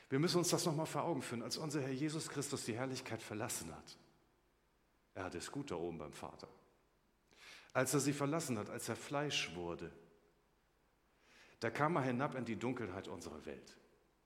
Wir 0.07 0.19
müssen 0.19 0.37
uns 0.37 0.47
das 0.47 0.65
nochmal 0.65 0.85
vor 0.85 1.03
Augen 1.03 1.21
führen, 1.21 1.43
als 1.43 1.57
unser 1.57 1.81
Herr 1.81 1.91
Jesus 1.91 2.29
Christus 2.29 2.63
die 2.63 2.77
Herrlichkeit 2.77 3.21
verlassen 3.21 3.75
hat 3.75 3.97
er 5.17 5.23
hatte 5.23 5.39
es 5.39 5.51
gut 5.51 5.71
da 5.71 5.75
oben 5.75 5.97
beim 5.97 6.13
Vater. 6.13 6.47
Als 7.73 7.91
er 7.93 7.99
sie 7.99 8.13
verlassen 8.13 8.57
hat, 8.59 8.69
als 8.69 8.87
er 8.87 8.95
Fleisch 8.95 9.55
wurde, 9.55 9.91
da 11.59 11.71
kam 11.71 11.95
er 11.95 12.03
hinab 12.03 12.35
in 12.35 12.45
die 12.45 12.55
Dunkelheit 12.55 13.07
unserer 13.07 13.43
Welt 13.47 13.75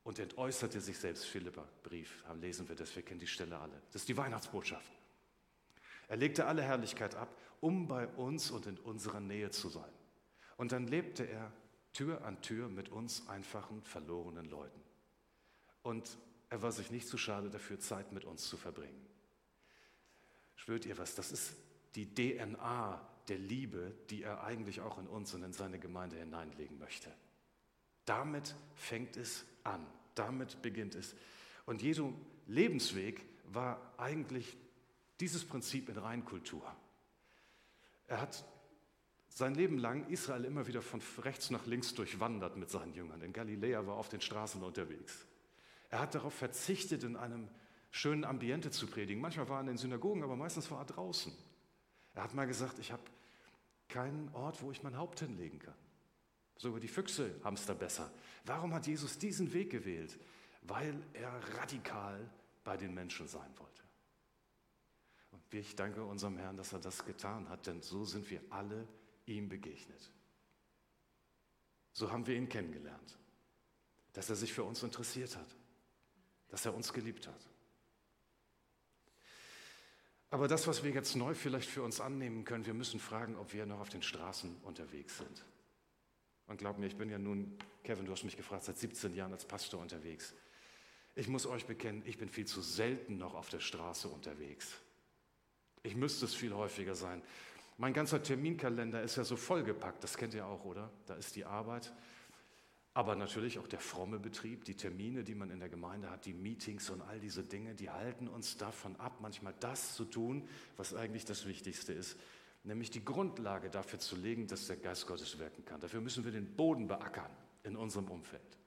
und 0.04 0.20
entäußerte 0.20 0.82
sich 0.82 1.00
selbst. 1.00 1.26
Philippa 1.26 1.66
Brief, 1.84 2.26
lesen 2.42 2.68
wir 2.68 2.76
das, 2.76 2.94
wir 2.94 3.04
kennen 3.04 3.22
die 3.22 3.28
Stelle 3.28 3.58
alle. 3.58 3.82
Das 3.94 4.02
ist 4.02 4.10
die 4.10 4.18
Weihnachtsbotschaft. 4.18 4.92
Er 6.10 6.18
legte 6.18 6.46
alle 6.46 6.62
Herrlichkeit 6.62 7.16
ab, 7.16 7.34
um 7.62 7.88
bei 7.88 8.06
uns 8.06 8.52
und 8.52 8.66
in 8.66 8.78
unserer 8.78 9.22
Nähe 9.22 9.50
zu 9.50 9.70
sein. 9.70 9.94
Und 10.58 10.74
dann 10.74 10.88
lebte 10.88 11.24
er 11.24 11.54
Tür 11.94 12.26
an 12.26 12.42
Tür 12.42 12.68
mit 12.68 12.90
uns 12.90 13.30
einfachen, 13.30 13.82
verlorenen 13.84 14.46
Leuten. 14.50 14.82
Und 15.84 16.18
er 16.50 16.62
war 16.62 16.74
sich 16.74 16.92
nicht 16.92 17.08
zu 17.08 17.18
schade 17.18 17.50
dafür, 17.50 17.80
Zeit 17.80 18.12
mit 18.12 18.26
uns 18.26 18.50
zu 18.50 18.58
verbringen. 18.58 19.11
Spürt 20.56 20.86
ihr 20.86 20.98
was? 20.98 21.16
Das 21.16 21.32
ist 21.32 21.54
die 21.96 22.14
DNA 22.14 23.08
der 23.28 23.38
Liebe, 23.38 23.94
die 24.10 24.24
er 24.24 24.44
eigentlich 24.44 24.82
auch 24.82 24.98
in 24.98 25.08
uns 25.08 25.34
und 25.34 25.44
in 25.44 25.54
seine 25.54 25.80
Gemeinde 25.80 26.18
hineinlegen 26.18 26.78
möchte. 26.80 27.12
Damit 28.06 28.56
fängt 28.76 29.18
es 29.18 29.46
an, 29.64 29.86
damit 30.16 30.62
beginnt 30.62 30.96
es. 30.96 31.16
Und 31.66 31.82
Jesu 31.82 32.14
Lebensweg 32.48 33.24
war 33.46 33.94
eigentlich 33.98 34.58
dieses 35.20 35.46
Prinzip 35.46 35.90
in 35.90 35.98
Reinkultur. 35.98 36.64
Er 38.08 38.22
hat 38.22 38.44
sein 39.30 39.56
Leben 39.56 39.78
lang 39.78 40.08
Israel 40.10 40.44
immer 40.44 40.68
wieder 40.68 40.82
von 40.82 41.02
rechts 41.20 41.52
nach 41.52 41.66
links 41.66 41.94
durchwandert 41.94 42.58
mit 42.58 42.70
seinen 42.70 42.94
Jüngern. 42.94 43.22
In 43.22 43.32
Galiläa 43.32 43.86
war 43.86 43.96
er 43.96 44.00
auf 44.00 44.10
den 44.10 44.20
Straßen 44.20 44.62
unterwegs. 44.62 45.26
Er 45.90 46.00
hat 46.00 46.16
darauf 46.16 46.34
verzichtet, 46.34 47.04
in 47.04 47.16
einem 47.16 47.48
schönen 47.92 48.24
Ambiente 48.26 48.72
zu 48.72 48.88
predigen. 48.88 49.22
Manchmal 49.22 49.48
war 49.50 49.58
er 49.58 49.62
in 49.62 49.68
den 49.68 49.78
Synagogen, 49.78 50.24
aber 50.24 50.36
meistens 50.36 50.72
war 50.72 50.80
er 50.80 50.86
draußen. 50.86 51.32
Er 52.14 52.24
hat 52.24 52.34
mal 52.34 52.48
gesagt, 52.48 52.80
ich 52.80 52.92
habe 52.92 53.04
keinen 53.88 54.34
Ort, 54.34 54.62
wo 54.62 54.72
ich 54.72 54.82
mein 54.84 54.98
Haupt 54.98 55.20
hinlegen 55.20 55.60
kann. 55.60 55.76
Sogar 56.58 56.80
die 56.80 56.88
Füchse 56.88 57.40
haben 57.44 57.56
es 57.56 57.66
da 57.66 57.74
besser. 57.74 58.12
Warum 58.46 58.74
hat 58.74 58.88
Jesus 58.88 59.18
diesen 59.18 59.52
Weg 59.54 59.70
gewählt? 59.72 60.18
Weil 60.62 61.02
er 61.14 61.32
radikal 61.58 62.30
bei 62.64 62.78
den 62.78 62.94
Menschen 62.94 63.28
sein 63.28 63.50
wollte. 63.58 63.82
Und 65.32 65.42
ich 65.54 65.76
danke 65.76 66.04
unserem 66.04 66.38
Herrn, 66.38 66.58
dass 66.58 66.74
er 66.74 66.80
das 66.80 67.06
getan 67.06 67.50
hat, 67.50 67.68
denn 67.68 67.82
so 67.82 68.06
sind 68.06 68.30
wir 68.30 68.42
alle 68.50 68.88
ihm 69.26 69.50
begegnet. 69.50 70.12
So 71.94 72.12
haben 72.12 72.26
wir 72.28 72.36
ihn 72.36 72.48
kennengelernt, 72.48 73.18
dass 74.14 74.30
er 74.30 74.36
sich 74.36 74.54
für 74.54 74.64
uns 74.64 74.84
interessiert 74.84 75.36
hat, 75.36 75.56
dass 76.50 76.66
er 76.66 76.74
uns 76.74 76.94
geliebt 76.94 77.28
hat. 77.28 77.51
Aber 80.32 80.48
das, 80.48 80.66
was 80.66 80.84
wir 80.84 80.92
jetzt 80.92 81.16
neu 81.16 81.34
vielleicht 81.34 81.70
für 81.70 81.84
uns 81.84 82.00
annehmen 82.00 82.46
können, 82.46 82.66
wir 82.66 82.74
müssen 82.74 83.02
fragen, 83.02 83.36
ob 83.36 83.54
wir 83.54 83.66
noch 83.66 83.82
auf 83.82 83.90
den 83.90 84.02
Straßen 84.02 84.56
unterwegs 84.64 85.18
sind. 85.18 85.46
Und 86.48 86.58
glaub 86.58 86.80
mir, 86.80 86.88
ich 86.88 86.96
bin 86.96 87.10
ja 87.10 87.20
nun, 87.20 87.58
Kevin, 87.84 88.06
du 88.06 88.14
hast 88.14 88.24
mich 88.24 88.38
gefragt, 88.38 88.64
seit 88.64 88.78
17 88.78 89.14
Jahren 89.14 89.34
als 89.34 89.46
Pastor 89.46 89.82
unterwegs. 89.82 90.34
Ich 91.16 91.28
muss 91.28 91.46
euch 91.46 91.66
bekennen, 91.66 92.02
ich 92.06 92.18
bin 92.18 92.30
viel 92.30 92.46
zu 92.46 92.62
selten 92.62 93.18
noch 93.18 93.36
auf 93.36 93.50
der 93.50 93.60
Straße 93.60 94.08
unterwegs. 94.08 94.78
Ich 95.84 95.96
müsste 95.96 96.26
es 96.26 96.34
viel 96.34 96.54
häufiger 96.54 96.96
sein. 96.96 97.22
Mein 97.78 97.94
ganzer 97.94 98.24
Terminkalender 98.24 99.02
ist 99.02 99.18
ja 99.18 99.26
so 99.26 99.36
vollgepackt, 99.36 100.02
das 100.02 100.16
kennt 100.16 100.34
ihr 100.34 100.46
auch, 100.46 100.64
oder? 100.64 100.90
Da 101.08 101.16
ist 101.16 101.36
die 101.36 101.44
Arbeit, 101.44 101.92
aber 102.94 103.16
natürlich 103.16 103.58
auch 103.60 103.68
der 103.68 103.80
fromme 103.80 104.20
Betrieb, 104.20 104.66
die 104.66 104.76
Termine, 104.76 105.24
die 105.24 105.36
man 105.36 105.50
in 105.50 105.60
der 105.60 105.70
Gemeinde 105.70 106.10
hat, 106.10 106.26
die 106.26 106.34
Meetings 106.34 106.90
und 106.90 107.02
all 107.02 107.20
diese 107.20 107.44
Dinge, 107.44 107.74
die 107.74 107.90
halten 107.90 108.28
uns 108.28 108.58
davon 108.58 108.96
ab, 108.98 109.20
manchmal 109.22 109.54
das 109.60 109.96
zu 109.96 110.04
tun, 110.04 110.48
was 110.76 110.94
eigentlich 110.94 111.24
das 111.24 111.46
Wichtigste 111.46 111.94
ist, 111.94 112.20
nämlich 112.64 112.90
die 112.90 113.04
Grundlage 113.04 113.70
dafür 113.70 114.00
zu 114.00 114.18
legen, 114.18 114.48
dass 114.48 114.68
der 114.68 114.76
Geist 114.76 115.08
Gottes 115.08 115.40
wirken 115.40 115.64
kann. 115.64 115.80
Dafür 115.80 116.02
müssen 116.02 116.26
wir 116.26 116.32
den 116.32 116.56
Boden 116.56 116.88
beackern 116.88 117.32
in 117.64 117.78
unserem 117.78 118.10
Umfeld. 118.10 118.58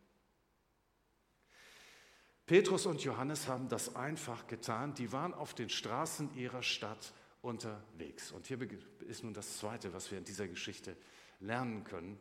Petrus 2.47 2.87
und 2.87 3.03
Johannes 3.03 3.49
haben 3.49 3.69
das 3.69 3.97
einfach 3.97 4.47
getan. 4.47 4.95
Die 4.95 5.13
waren 5.13 5.33
auf 5.33 5.55
den 5.55 5.71
Straßen 5.71 6.35
ihrer 6.37 6.63
Stadt 6.63 7.15
unterwegs. 7.41 8.33
Und 8.33 8.47
hier 8.47 8.59
ist 9.01 9.25
nun 9.25 9.33
das 9.33 9.59
Zweite, 9.59 9.93
was 9.93 10.11
wir 10.11 10.19
in 10.19 10.25
dieser 10.25 10.47
Geschichte 10.49 10.97
lernen 11.41 11.85
können. 11.85 12.19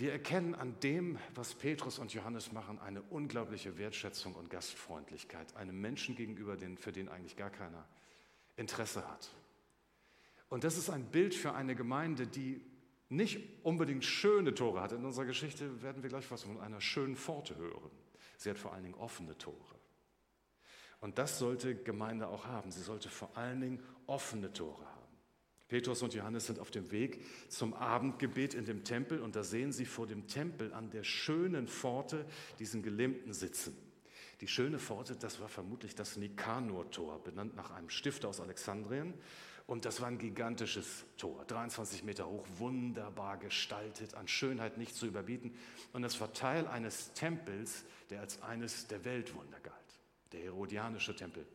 Wir 0.00 0.12
erkennen 0.12 0.54
an 0.54 0.80
dem, 0.80 1.18
was 1.34 1.52
Petrus 1.52 1.98
und 1.98 2.14
Johannes 2.14 2.52
machen, 2.52 2.78
eine 2.78 3.02
unglaubliche 3.02 3.76
Wertschätzung 3.76 4.34
und 4.34 4.48
Gastfreundlichkeit 4.48 5.54
einem 5.56 5.78
Menschen 5.78 6.16
gegenüber, 6.16 6.56
für 6.78 6.90
den 6.90 7.10
eigentlich 7.10 7.36
gar 7.36 7.50
keiner 7.50 7.86
Interesse 8.56 9.06
hat. 9.06 9.28
Und 10.48 10.64
das 10.64 10.78
ist 10.78 10.88
ein 10.88 11.04
Bild 11.04 11.34
für 11.34 11.52
eine 11.52 11.74
Gemeinde, 11.74 12.26
die 12.26 12.62
nicht 13.10 13.62
unbedingt 13.62 14.02
schöne 14.02 14.54
Tore 14.54 14.80
hat. 14.80 14.92
In 14.92 15.04
unserer 15.04 15.26
Geschichte 15.26 15.82
werden 15.82 16.02
wir 16.02 16.08
gleich 16.08 16.30
was 16.30 16.44
von 16.44 16.58
einer 16.62 16.80
schönen 16.80 17.14
Pforte 17.14 17.56
hören. 17.56 17.90
Sie 18.38 18.48
hat 18.48 18.56
vor 18.56 18.72
allen 18.72 18.84
Dingen 18.84 18.94
offene 18.94 19.36
Tore. 19.36 19.74
Und 21.02 21.18
das 21.18 21.38
sollte 21.38 21.74
Gemeinde 21.74 22.28
auch 22.28 22.46
haben. 22.46 22.72
Sie 22.72 22.80
sollte 22.80 23.10
vor 23.10 23.36
allen 23.36 23.60
Dingen 23.60 23.82
offene 24.06 24.50
Tore 24.50 24.82
haben. 24.82 24.99
Petrus 25.70 26.02
und 26.02 26.12
Johannes 26.14 26.46
sind 26.46 26.58
auf 26.58 26.72
dem 26.72 26.90
Weg 26.90 27.24
zum 27.48 27.74
Abendgebet 27.74 28.54
in 28.54 28.64
dem 28.64 28.82
Tempel 28.82 29.20
und 29.20 29.36
da 29.36 29.44
sehen 29.44 29.70
sie 29.70 29.84
vor 29.84 30.08
dem 30.08 30.26
Tempel 30.26 30.74
an 30.74 30.90
der 30.90 31.04
schönen 31.04 31.68
Pforte 31.68 32.26
diesen 32.58 32.82
Gelähmten 32.82 33.32
sitzen. 33.32 33.76
Die 34.40 34.48
schöne 34.48 34.80
Pforte, 34.80 35.14
das 35.14 35.40
war 35.40 35.48
vermutlich 35.48 35.94
das 35.94 36.16
Nikanor-Tor, 36.16 37.22
benannt 37.22 37.54
nach 37.54 37.70
einem 37.70 37.88
Stifter 37.88 38.28
aus 38.28 38.40
Alexandrien. 38.40 39.14
Und 39.68 39.84
das 39.84 40.00
war 40.00 40.08
ein 40.08 40.18
gigantisches 40.18 41.04
Tor, 41.16 41.44
23 41.44 42.02
Meter 42.02 42.26
hoch, 42.26 42.44
wunderbar 42.56 43.36
gestaltet, 43.36 44.14
an 44.14 44.26
Schönheit 44.26 44.76
nicht 44.76 44.96
zu 44.96 45.06
überbieten. 45.06 45.54
Und 45.92 46.02
es 46.02 46.20
war 46.20 46.32
Teil 46.32 46.66
eines 46.66 47.12
Tempels, 47.12 47.84
der 48.10 48.22
als 48.22 48.42
eines 48.42 48.88
der 48.88 49.04
Weltwunder 49.04 49.60
galt, 49.60 50.00
der 50.32 50.40
Herodianische 50.40 51.14
Tempel 51.14 51.46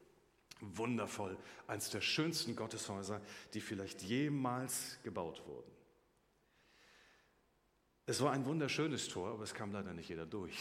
wundervoll, 0.61 1.37
eines 1.67 1.89
der 1.89 2.01
schönsten 2.01 2.55
Gotteshäuser, 2.55 3.21
die 3.53 3.61
vielleicht 3.61 4.01
jemals 4.01 4.97
gebaut 5.03 5.43
wurden. 5.45 5.71
Es 8.05 8.21
war 8.21 8.31
ein 8.31 8.45
wunderschönes 8.45 9.07
Tor, 9.07 9.29
aber 9.29 9.43
es 9.43 9.53
kam 9.53 9.71
leider 9.71 9.93
nicht 9.93 10.09
jeder 10.09 10.25
durch. 10.25 10.55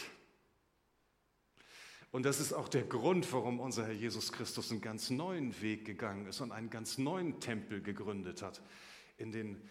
Und 2.11 2.23
das 2.23 2.39
ist 2.39 2.53
auch 2.53 2.69
der 2.69 2.83
Grund, 2.83 3.31
warum 3.33 3.59
unser 3.59 3.85
Herr 3.85 3.93
Jesus 3.93 4.31
Christus 4.31 4.71
einen 4.71 4.81
ganz 4.81 5.09
neuen 5.09 5.61
Weg 5.61 5.85
gegangen 5.85 6.27
ist 6.27 6.41
und 6.41 6.51
einen 6.51 6.69
ganz 6.69 6.97
neuen 6.97 7.39
Tempel 7.39 7.81
gegründet 7.81 8.41
hat. 8.41 8.61
In 9.17 9.31
den 9.31 9.61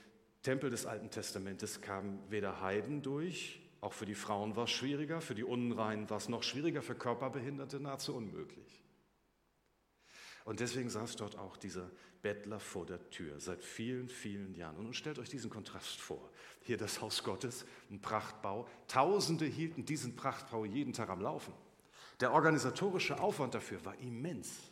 Tempel 0.43 0.69
des 0.71 0.85
Alten 0.85 1.11
Testamentes 1.11 1.81
kamen 1.81 2.21
weder 2.29 2.61
Heiden 2.61 3.03
durch, 3.03 3.61
auch 3.81 3.95
für 3.95 4.07
die 4.07 4.15
Frauen 4.15 4.57
war 4.57 4.65
es 4.65 4.71
schwieriger, 4.71 5.21
für 5.21 5.35
die 5.35 5.43
Unreinen 5.43 6.09
war 6.11 6.19
es 6.19 6.29
noch 6.29 6.43
schwieriger, 6.43 6.83
für 6.83 6.95
Körperbehinderte 6.95 7.81
nahezu 7.81 8.15
unmöglich. 8.15 8.84
Und 10.45 10.61
deswegen 10.61 10.91
saß 10.91 11.17
dort 11.17 11.39
auch 11.39 11.57
dieser 11.57 11.91
Bettler 12.21 12.61
vor 12.61 12.87
der 12.87 13.11
Tür 13.11 13.41
seit 13.41 13.65
vielen, 13.65 14.09
vielen 14.09 14.55
Jahren. 14.55 14.77
Und 14.77 14.95
stellt 14.95 15.19
euch 15.19 15.31
diesen 15.31 15.51
Kontrast 15.51 16.01
vor. 16.01 16.31
Hier 16.63 16.77
das 16.77 17.01
Haus 17.01 17.23
Gottes, 17.25 17.65
ein 17.91 18.01
Prachtbau. 18.01 18.69
Tausende 18.87 19.47
hielten 19.47 19.85
diesen 19.85 20.17
Prachtbau 20.17 20.65
jeden 20.65 20.93
Tag 20.93 21.09
am 21.09 21.21
Laufen. 21.21 21.55
Der 22.21 22.33
organisatorische 22.33 23.21
Aufwand 23.21 23.55
dafür 23.55 23.85
war 23.85 23.99
immens. 23.99 24.71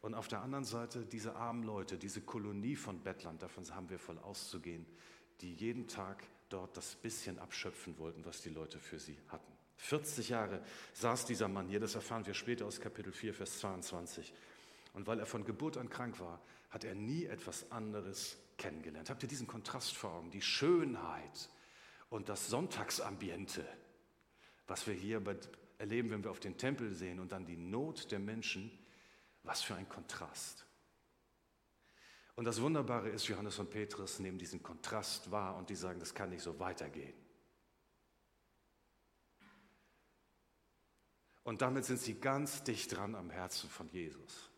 Und 0.00 0.14
auf 0.14 0.28
der 0.28 0.40
anderen 0.40 0.64
Seite 0.64 1.04
diese 1.04 1.36
armen 1.36 1.62
Leute, 1.62 1.98
diese 1.98 2.22
Kolonie 2.22 2.76
von 2.76 3.00
Bettlern, 3.00 3.38
davon 3.38 3.64
haben 3.74 3.90
wir 3.90 3.98
voll 3.98 4.18
auszugehen, 4.18 4.86
die 5.42 5.52
jeden 5.54 5.88
Tag 5.88 6.24
dort 6.48 6.76
das 6.76 6.96
bisschen 6.96 7.38
abschöpfen 7.38 7.98
wollten, 7.98 8.24
was 8.24 8.40
die 8.40 8.48
Leute 8.48 8.78
für 8.78 8.98
sie 8.98 9.18
hatten. 9.28 9.52
40 9.76 10.28
Jahre 10.28 10.62
saß 10.92 11.24
dieser 11.24 11.48
Mann 11.48 11.68
hier, 11.68 11.80
das 11.80 11.94
erfahren 11.94 12.26
wir 12.26 12.34
später 12.34 12.66
aus 12.66 12.80
Kapitel 12.80 13.12
4, 13.12 13.32
Vers 13.32 13.58
22. 13.60 14.32
Und 14.92 15.06
weil 15.06 15.18
er 15.18 15.26
von 15.26 15.44
Geburt 15.44 15.76
an 15.76 15.88
krank 15.88 16.20
war, 16.20 16.40
hat 16.70 16.84
er 16.84 16.94
nie 16.94 17.24
etwas 17.26 17.70
anderes 17.70 18.38
kennengelernt. 18.56 19.10
Habt 19.10 19.22
ihr 19.22 19.28
diesen 19.28 19.46
Kontrast 19.46 19.96
vor 19.96 20.12
Augen? 20.12 20.30
Die 20.30 20.42
Schönheit 20.42 21.48
und 22.08 22.28
das 22.28 22.48
Sonntagsambiente, 22.48 23.66
was 24.66 24.86
wir 24.86 24.94
hier 24.94 25.22
erleben, 25.78 26.10
wenn 26.10 26.24
wir 26.24 26.30
auf 26.30 26.40
den 26.40 26.58
Tempel 26.58 26.94
sehen 26.94 27.20
und 27.20 27.32
dann 27.32 27.46
die 27.46 27.56
Not 27.56 28.10
der 28.10 28.18
Menschen, 28.18 28.70
was 29.42 29.62
für 29.62 29.74
ein 29.74 29.88
Kontrast. 29.88 30.66
Und 32.36 32.44
das 32.44 32.60
Wunderbare 32.60 33.08
ist, 33.08 33.28
Johannes 33.28 33.58
und 33.58 33.70
Petrus 33.70 34.18
nehmen 34.18 34.38
diesen 34.38 34.62
Kontrast 34.62 35.30
wahr 35.30 35.56
und 35.56 35.68
die 35.70 35.74
sagen, 35.74 36.00
das 36.00 36.14
kann 36.14 36.30
nicht 36.30 36.42
so 36.42 36.58
weitergehen. 36.58 37.14
Und 41.42 41.62
damit 41.62 41.84
sind 41.84 42.00
sie 42.00 42.14
ganz 42.14 42.62
dicht 42.62 42.96
dran 42.96 43.14
am 43.14 43.30
Herzen 43.30 43.68
von 43.68 43.88
Jesus. 43.88 44.49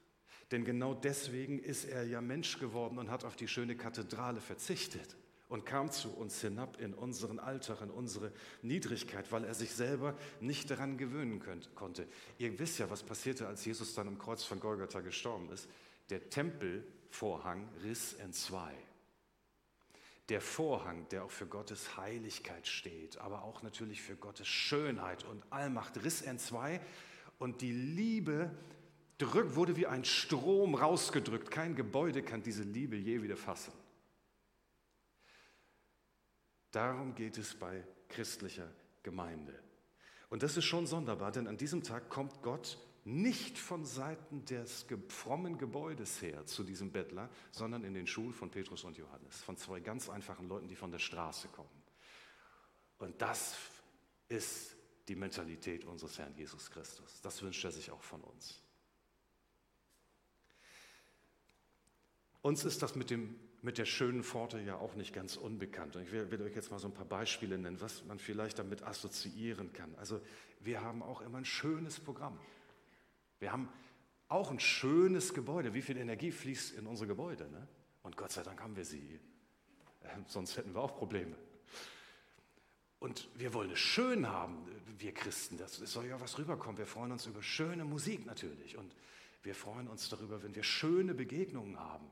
Denn 0.52 0.64
genau 0.64 0.92
deswegen 0.94 1.59
ist 1.59 1.87
er 1.87 2.04
ja 2.04 2.21
Mensch 2.21 2.59
geworden 2.59 2.99
und 2.99 3.11
hat 3.11 3.25
auf 3.25 3.37
die 3.37 3.49
schöne 3.49 3.75
Kathedrale 3.75 4.40
verzichtet 4.40 5.16
und 5.49 5.66
kam 5.66 5.90
zu 5.90 6.14
uns 6.14 6.40
hinab 6.40 6.78
in 6.78 6.94
unseren 6.94 7.38
Alltag, 7.38 7.80
in 7.80 7.90
unsere 7.90 8.32
Niedrigkeit, 8.62 9.32
weil 9.32 9.44
er 9.44 9.54
sich 9.54 9.73
selber 9.73 10.14
nicht 10.40 10.71
daran 10.71 10.99
gewöhnen 10.99 11.40
könnt, 11.40 11.75
konnte. 11.75 12.06
Ihr 12.38 12.59
wisst 12.59 12.78
ja, 12.78 12.90
was 12.90 13.02
passierte, 13.02 13.47
als 13.47 13.64
Jesus 13.64 13.94
dann 13.94 14.09
am 14.09 14.18
Kreuz 14.18 14.44
von 14.44 14.61
Golgatha 14.61 15.00
gestorben 15.00 15.50
ist. 15.50 15.68
Der 16.11 16.28
Tempelvorhang 16.28 17.68
riss 17.82 18.12
in 18.14 18.32
zwei. 18.32 18.75
Der 20.28 20.40
Vorhang, 20.40 21.09
der 21.11 21.25
auch 21.25 21.30
für 21.30 21.47
Gottes 21.47 21.97
Heiligkeit 21.97 22.66
steht, 22.66 23.18
aber 23.18 23.42
auch 23.42 23.62
natürlich 23.62 24.00
für 24.00 24.16
Gottes 24.16 24.49
Schönheit 24.49 25.25
und 25.25 25.44
Allmacht, 25.50 26.02
riss 26.04 26.21
in 26.21 26.38
zwei 26.38 26.80
und 27.38 27.61
die 27.61 27.73
Liebe 27.73 28.50
drück, 29.26 29.55
wurde 29.57 29.76
wie 29.76 29.87
ein 29.87 30.05
Strom 30.05 30.75
rausgedrückt. 30.75 31.50
Kein 31.50 31.75
Gebäude 31.75 32.23
kann 32.23 32.43
diese 32.43 32.62
Liebe 32.62 32.97
je 32.97 33.23
wieder 33.23 33.37
fassen. 33.37 33.73
Darum 36.71 37.14
geht 37.14 37.38
es 37.38 37.55
bei 37.55 37.85
christlicher 38.09 38.69
Gemeinde. 39.02 39.59
Und 40.31 40.43
das 40.43 40.57
ist 40.57 40.64
schon 40.64 40.87
sonderbar, 40.87 41.31
denn 41.31 41.47
an 41.47 41.59
diesem 41.59 41.83
Tag 41.83 42.09
kommt 42.09 42.43
Gott 42.43 42.79
nicht 43.05 43.59
von 43.59 43.85
Seiten 43.85 44.45
des 44.45 44.87
frommen 45.09 45.59
Gebäudes 45.59 46.23
her 46.23 46.47
zu 46.47 46.62
diesem 46.62 46.93
Bettler, 46.93 47.29
sondern 47.50 47.85
in 47.85 47.95
den 47.95 48.07
Schulen 48.07 48.33
von 48.33 48.50
Petrus 48.50 48.85
und 48.85 48.97
Johannes, 48.97 49.43
von 49.43 49.57
zwei 49.57 49.81
ganz 49.81 50.09
einfachen 50.09 50.49
Leuten, 50.49 50.69
die 50.69 50.76
von 50.76 50.91
der 50.91 51.00
Straße 51.00 51.49
kommen. 51.49 51.83
Und 52.99 53.21
das 53.21 53.57
ist 54.29 54.76
die 55.09 55.17
Mentalität 55.17 55.85
unseres 55.85 56.19
Herrn 56.19 56.35
Jesus 56.35 56.71
Christus. 56.71 57.21
Das 57.23 57.43
wünscht 57.43 57.64
er 57.64 57.73
sich 57.73 57.91
auch 57.91 58.02
von 58.02 58.23
uns. 58.23 58.62
Uns 62.42 62.64
ist 62.64 62.82
das 62.82 62.96
mit, 62.96 63.11
dem, 63.11 63.37
mit 63.62 63.78
der 63.78 63.84
schönen 63.84 64.25
Pforte 64.25 64.61
ja 64.61 64.76
auch 64.76 64.94
nicht 64.94 65.14
ganz 65.14 65.37
unbekannt. 65.37 65.94
Und 65.96 66.02
ich 66.02 66.12
will, 66.12 66.30
will, 66.30 66.42
euch 66.42 66.54
jetzt 66.54 66.72
mal 66.72 66.78
so 66.80 66.88
ein 66.88 66.94
paar 66.94 67.06
Beispiele 67.06 67.56
nennen, 67.56 67.80
was 67.80 68.04
man 68.04 68.18
vielleicht 68.18 68.58
damit 68.58 68.82
assoziieren 68.82 69.72
kann. 69.72 69.94
Also 69.96 70.20
wir 70.61 70.82
haben 70.82 71.02
auch 71.02 71.20
immer 71.20 71.38
ein 71.38 71.44
schönes 71.44 72.00
Programm. 72.00 72.38
Wir 73.38 73.52
haben 73.52 73.68
auch 74.28 74.50
ein 74.50 74.61
schönes 74.61 75.34
Gebäude. 75.34 75.72
Wie 75.75 75.82
viel 75.82 75.96
Energie 75.96 76.32
fließt 76.32 76.76
in 76.76 76.87
unsere 76.87 77.06
Gebäude? 77.06 77.49
Ne? 77.49 77.68
Und 78.02 78.16
Gott 78.16 78.32
sei 78.32 78.42
Dank 78.42 78.61
haben 78.61 78.75
wir 78.75 78.84
sie. 78.84 79.20
Äh, 80.00 80.08
sonst 80.26 80.56
hätten 80.56 80.75
wir 80.75 80.80
auch 80.80 80.96
Probleme. 80.96 81.37
Und 82.99 83.28
wir 83.34 83.52
wollen 83.52 83.70
es 83.70 83.80
schön 83.80 84.28
haben, 84.28 84.64
wir 84.99 85.12
Christen. 85.12 85.58
Das 85.58 85.76
soll 85.76 86.06
ja 86.06 86.20
was 86.20 86.38
rüberkommen. 86.38 86.78
Wir 86.78 86.87
freuen 86.87 87.12
uns 87.12 87.26
über 87.26 87.42
schöne 87.42 87.84
Musik 87.84 88.26
natürlich. 88.26 88.76
Und 88.76 88.94
wir 89.42 89.54
freuen 89.54 89.88
uns 89.88 90.08
darüber, 90.08 90.42
wenn 90.42 90.54
wir 90.54 90.62
schöne 90.62 91.14
Begegnungen 91.14 91.78
haben. 91.78 92.06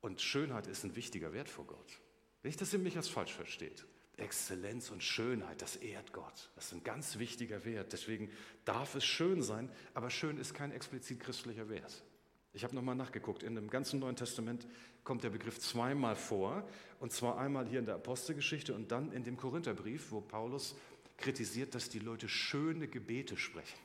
Und 0.00 0.20
Schönheit 0.20 0.66
ist 0.66 0.84
ein 0.84 0.96
wichtiger 0.96 1.32
Wert 1.32 1.48
vor 1.48 1.66
Gott. 1.66 2.00
Nicht, 2.42 2.60
dass 2.60 2.72
ihr 2.72 2.78
mich 2.78 2.96
als 2.96 3.08
falsch 3.08 3.34
versteht. 3.34 3.84
Exzellenz 4.16 4.90
und 4.90 5.02
Schönheit, 5.02 5.62
das 5.62 5.76
ehrt 5.76 6.12
Gott. 6.12 6.50
Das 6.54 6.66
ist 6.66 6.72
ein 6.72 6.84
ganz 6.84 7.18
wichtiger 7.18 7.64
Wert. 7.64 7.92
Deswegen 7.92 8.30
darf 8.64 8.94
es 8.94 9.04
schön 9.04 9.42
sein, 9.42 9.70
aber 9.94 10.10
schön 10.10 10.38
ist 10.38 10.54
kein 10.54 10.72
explizit 10.72 11.20
christlicher 11.20 11.68
Wert. 11.68 12.04
Ich 12.52 12.64
habe 12.64 12.74
nochmal 12.74 12.96
nachgeguckt. 12.96 13.42
In 13.42 13.54
dem 13.54 13.70
ganzen 13.70 14.00
Neuen 14.00 14.16
Testament 14.16 14.66
kommt 15.04 15.22
der 15.24 15.30
Begriff 15.30 15.58
zweimal 15.58 16.16
vor. 16.16 16.66
Und 16.98 17.12
zwar 17.12 17.38
einmal 17.38 17.66
hier 17.66 17.78
in 17.78 17.86
der 17.86 17.94
Apostelgeschichte 17.94 18.74
und 18.74 18.90
dann 18.90 19.12
in 19.12 19.24
dem 19.24 19.36
Korintherbrief, 19.36 20.10
wo 20.10 20.20
Paulus 20.20 20.74
kritisiert, 21.16 21.74
dass 21.74 21.88
die 21.88 21.98
Leute 21.98 22.28
schöne 22.28 22.88
Gebete 22.88 23.36
sprechen. 23.36 23.78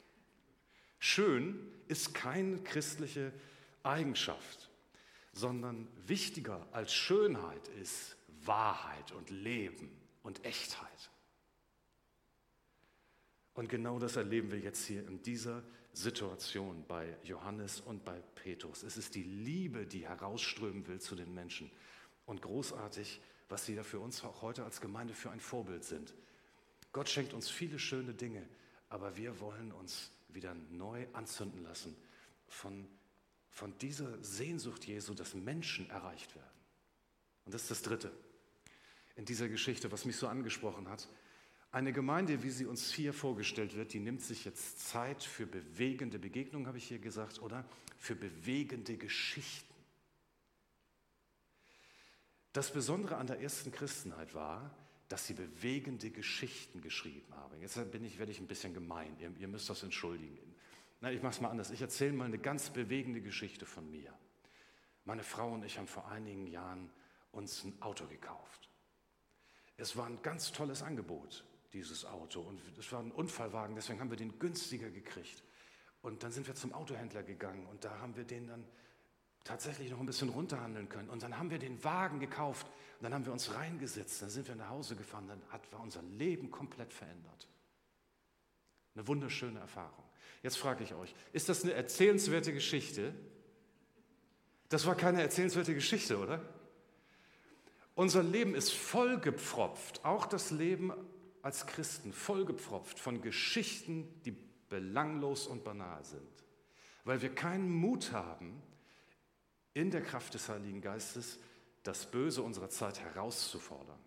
Schön 1.00 1.60
ist 1.88 2.14
keine 2.14 2.58
christliche 2.60 3.32
Eigenschaft 3.84 4.70
sondern 5.36 5.88
wichtiger 6.08 6.66
als 6.72 6.94
Schönheit 6.94 7.68
ist 7.82 8.16
Wahrheit 8.46 9.12
und 9.12 9.30
Leben 9.30 9.92
und 10.24 10.44
Echtheit. 10.46 11.12
Und 13.54 13.70
genau 13.70 14.00
das 14.00 14.16
erleben 14.16 14.52
wir 14.52 14.60
jetzt 14.60 14.86
hier 14.86 15.06
in 15.06 15.22
dieser 15.22 15.62
Situation 15.92 16.86
bei 16.88 17.18
Johannes 17.24 17.82
und 17.82 18.06
bei 18.06 18.22
Petrus. 18.36 18.84
Es 18.84 18.98
ist 18.98 19.14
die 19.16 19.24
Liebe, 19.24 19.86
die 19.86 20.08
herausströmen 20.08 20.88
will 20.88 21.00
zu 21.00 21.16
den 21.16 21.34
Menschen. 21.34 21.70
Und 22.26 22.42
großartig, 22.42 23.22
was 23.50 23.66
sie 23.66 23.76
da 23.76 23.84
für 23.84 24.00
uns 24.00 24.24
auch 24.24 24.42
heute 24.42 24.64
als 24.64 24.80
Gemeinde 24.82 25.14
für 25.14 25.32
ein 25.32 25.40
Vorbild 25.40 25.84
sind. 25.84 26.14
Gott 26.94 27.10
schenkt 27.10 27.34
uns 27.34 27.50
viele 27.50 27.78
schöne 27.78 28.14
Dinge, 28.14 28.48
aber 28.88 29.18
wir 29.18 29.40
wollen 29.42 29.74
uns 29.74 30.12
wieder 30.30 30.54
neu 30.72 31.06
anzünden 31.14 31.64
lassen 31.64 31.96
von 32.48 32.88
von 33.56 33.76
dieser 33.80 34.22
Sehnsucht 34.22 34.86
Jesu, 34.86 35.14
dass 35.14 35.34
Menschen 35.34 35.90
erreicht 35.90 36.36
werden. 36.36 36.60
Und 37.46 37.54
das 37.54 37.64
ist 37.64 37.72
das 37.72 37.82
Dritte. 37.82 38.12
in 39.16 39.24
dieser 39.24 39.48
Geschichte, 39.48 39.94
was 39.94 40.04
mich 40.04 40.18
so 40.18 40.28
angesprochen 40.28 40.90
hat. 40.90 41.08
Eine 41.72 41.94
Gemeinde, 41.94 42.44
wie 42.44 42.50
sie 42.50 42.66
uns 42.66 42.92
hier 42.92 43.14
vorgestellt 43.14 43.78
wird, 43.78 43.94
die 43.94 44.02
nimmt 44.02 44.22
sich 44.22 44.44
jetzt 44.44 44.86
Zeit 44.86 45.24
für 45.24 45.46
bewegende 45.46 46.20
Begegnungen, 46.20 46.68
habe 46.68 46.80
ich 46.80 46.88
hier 46.88 47.00
gesagt, 47.00 47.42
oder 47.42 47.64
für 47.98 48.14
bewegende 48.14 48.98
Geschichten. 48.98 49.74
Das 52.52 52.74
Besondere 52.74 53.16
an 53.16 53.28
der 53.28 53.40
ersten 53.40 53.72
Christenheit 53.72 54.34
war, 54.34 54.76
dass 55.08 55.28
sie 55.28 55.34
bewegende 55.34 56.10
Geschichten 56.10 56.82
geschrieben 56.82 57.34
haben. 57.36 57.62
Jetzt 57.62 57.80
bin 57.92 58.04
ich, 58.04 58.20
werde 58.20 58.34
ich 58.34 58.40
ein 58.42 58.48
bisschen 58.48 58.74
gemein, 58.74 59.16
ihr, 59.22 59.32
ihr 59.40 59.48
müsst 59.48 59.70
das 59.70 59.82
entschuldigen. 59.82 60.56
Na, 61.06 61.12
ich 61.12 61.22
mache 61.22 61.34
es 61.34 61.42
mal 61.42 61.50
anders. 61.50 61.70
Ich 61.70 61.84
erzähle 61.84 62.14
mal 62.14 62.26
eine 62.26 62.40
ganz 62.40 62.72
bewegende 62.72 63.22
Geschichte 63.22 63.68
von 63.68 63.92
mir. 63.92 64.12
Meine 65.04 65.22
Frau 65.22 65.54
und 65.54 65.64
ich 65.64 65.78
haben 65.78 65.86
vor 65.86 66.08
einigen 66.08 66.48
Jahren 66.48 66.90
uns 67.32 67.64
ein 67.64 67.80
Auto 67.80 68.08
gekauft. 68.08 68.72
Es 69.78 69.96
war 69.96 70.08
ein 70.08 70.20
ganz 70.24 70.52
tolles 70.52 70.82
Angebot, 70.82 71.46
dieses 71.74 72.06
Auto. 72.06 72.42
Und 72.42 72.60
es 72.80 72.92
war 72.92 73.02
ein 73.02 73.12
Unfallwagen, 73.12 73.76
deswegen 73.76 74.00
haben 74.00 74.10
wir 74.10 74.18
den 74.18 74.40
günstiger 74.40 74.90
gekriegt. 74.90 75.44
Und 76.02 76.24
dann 76.24 76.32
sind 76.32 76.48
wir 76.48 76.56
zum 76.56 76.74
Autohändler 76.74 77.22
gegangen 77.22 77.68
und 77.68 77.86
da 77.86 78.00
haben 78.00 78.16
wir 78.16 78.24
den 78.24 78.48
dann 78.48 78.66
tatsächlich 79.44 79.92
noch 79.92 80.00
ein 80.00 80.08
bisschen 80.08 80.30
runterhandeln 80.30 80.90
können. 80.90 81.12
Und 81.12 81.22
dann 81.22 81.38
haben 81.38 81.52
wir 81.52 81.60
den 81.60 81.84
Wagen 81.84 82.20
gekauft 82.20 82.66
und 82.98 83.04
dann 83.04 83.14
haben 83.14 83.28
wir 83.28 83.32
uns 83.32 83.54
reingesetzt. 83.54 84.24
Dann 84.24 84.32
sind 84.32 84.48
wir 84.48 84.56
nach 84.56 84.70
Hause 84.70 84.96
gefahren. 84.96 85.28
Dann 85.28 85.44
hat, 85.50 85.72
war 85.72 85.82
unser 85.82 86.02
Leben 86.02 86.50
komplett 86.50 86.92
verändert. 86.92 87.48
Eine 88.96 89.08
wunderschöne 89.08 89.60
Erfahrung. 89.60 90.05
Jetzt 90.46 90.60
frage 90.60 90.84
ich 90.84 90.94
euch, 90.94 91.12
ist 91.34 91.50
das 91.50 91.64
eine 91.64 91.74
erzählenswerte 91.74 92.54
Geschichte? 92.54 93.16
Das 94.70 94.86
war 94.86 94.94
keine 94.94 95.24
erzählenswerte 95.24 95.74
Geschichte, 95.74 96.20
oder? 96.20 96.40
Unser 97.96 98.22
Leben 98.22 98.54
ist 98.54 98.72
vollgepfropft, 98.72 100.06
auch 100.06 100.28
das 100.28 100.52
Leben 100.52 100.94
als 101.42 101.66
Christen, 101.66 102.14
vollgepfropft 102.14 103.00
von 103.00 103.24
Geschichten, 103.24 104.22
die 104.24 104.38
belanglos 104.70 105.48
und 105.48 105.64
banal 105.64 106.06
sind. 106.06 106.22
Weil 107.06 107.24
wir 107.24 107.34
keinen 107.34 107.72
Mut 107.72 108.12
haben, 108.12 108.62
in 109.74 109.90
der 109.90 110.04
Kraft 110.04 110.36
des 110.36 110.48
Heiligen 110.48 110.80
Geistes 110.80 111.40
das 111.82 112.06
Böse 112.12 112.44
unserer 112.44 112.70
Zeit 112.70 113.00
herauszufordern 113.00 113.98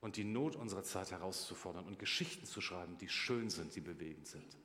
und 0.00 0.16
die 0.16 0.24
Not 0.24 0.56
unserer 0.56 0.82
Zeit 0.82 1.10
herauszufordern 1.10 1.84
und 1.84 1.98
Geschichten 1.98 2.46
zu 2.46 2.62
schreiben, 2.62 2.96
die 2.96 3.10
schön 3.10 3.50
sind, 3.50 3.76
die 3.76 3.82
bewegend 3.82 4.26
sind. 4.26 4.63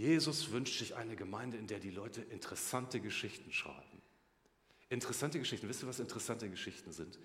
Jesus 0.00 0.50
wünscht 0.50 0.78
sich 0.78 0.96
eine 0.96 1.14
Gemeinde, 1.14 1.58
in 1.58 1.66
der 1.66 1.78
die 1.78 1.90
Leute 1.90 2.22
interessante 2.22 3.00
Geschichten 3.00 3.52
schreiben. 3.52 4.00
Interessante 4.88 5.38
Geschichten, 5.38 5.68
wisst 5.68 5.82
ihr, 5.82 5.88
was 5.88 6.00
interessante 6.00 6.48
Geschichten 6.48 6.90
sind? 6.90 7.18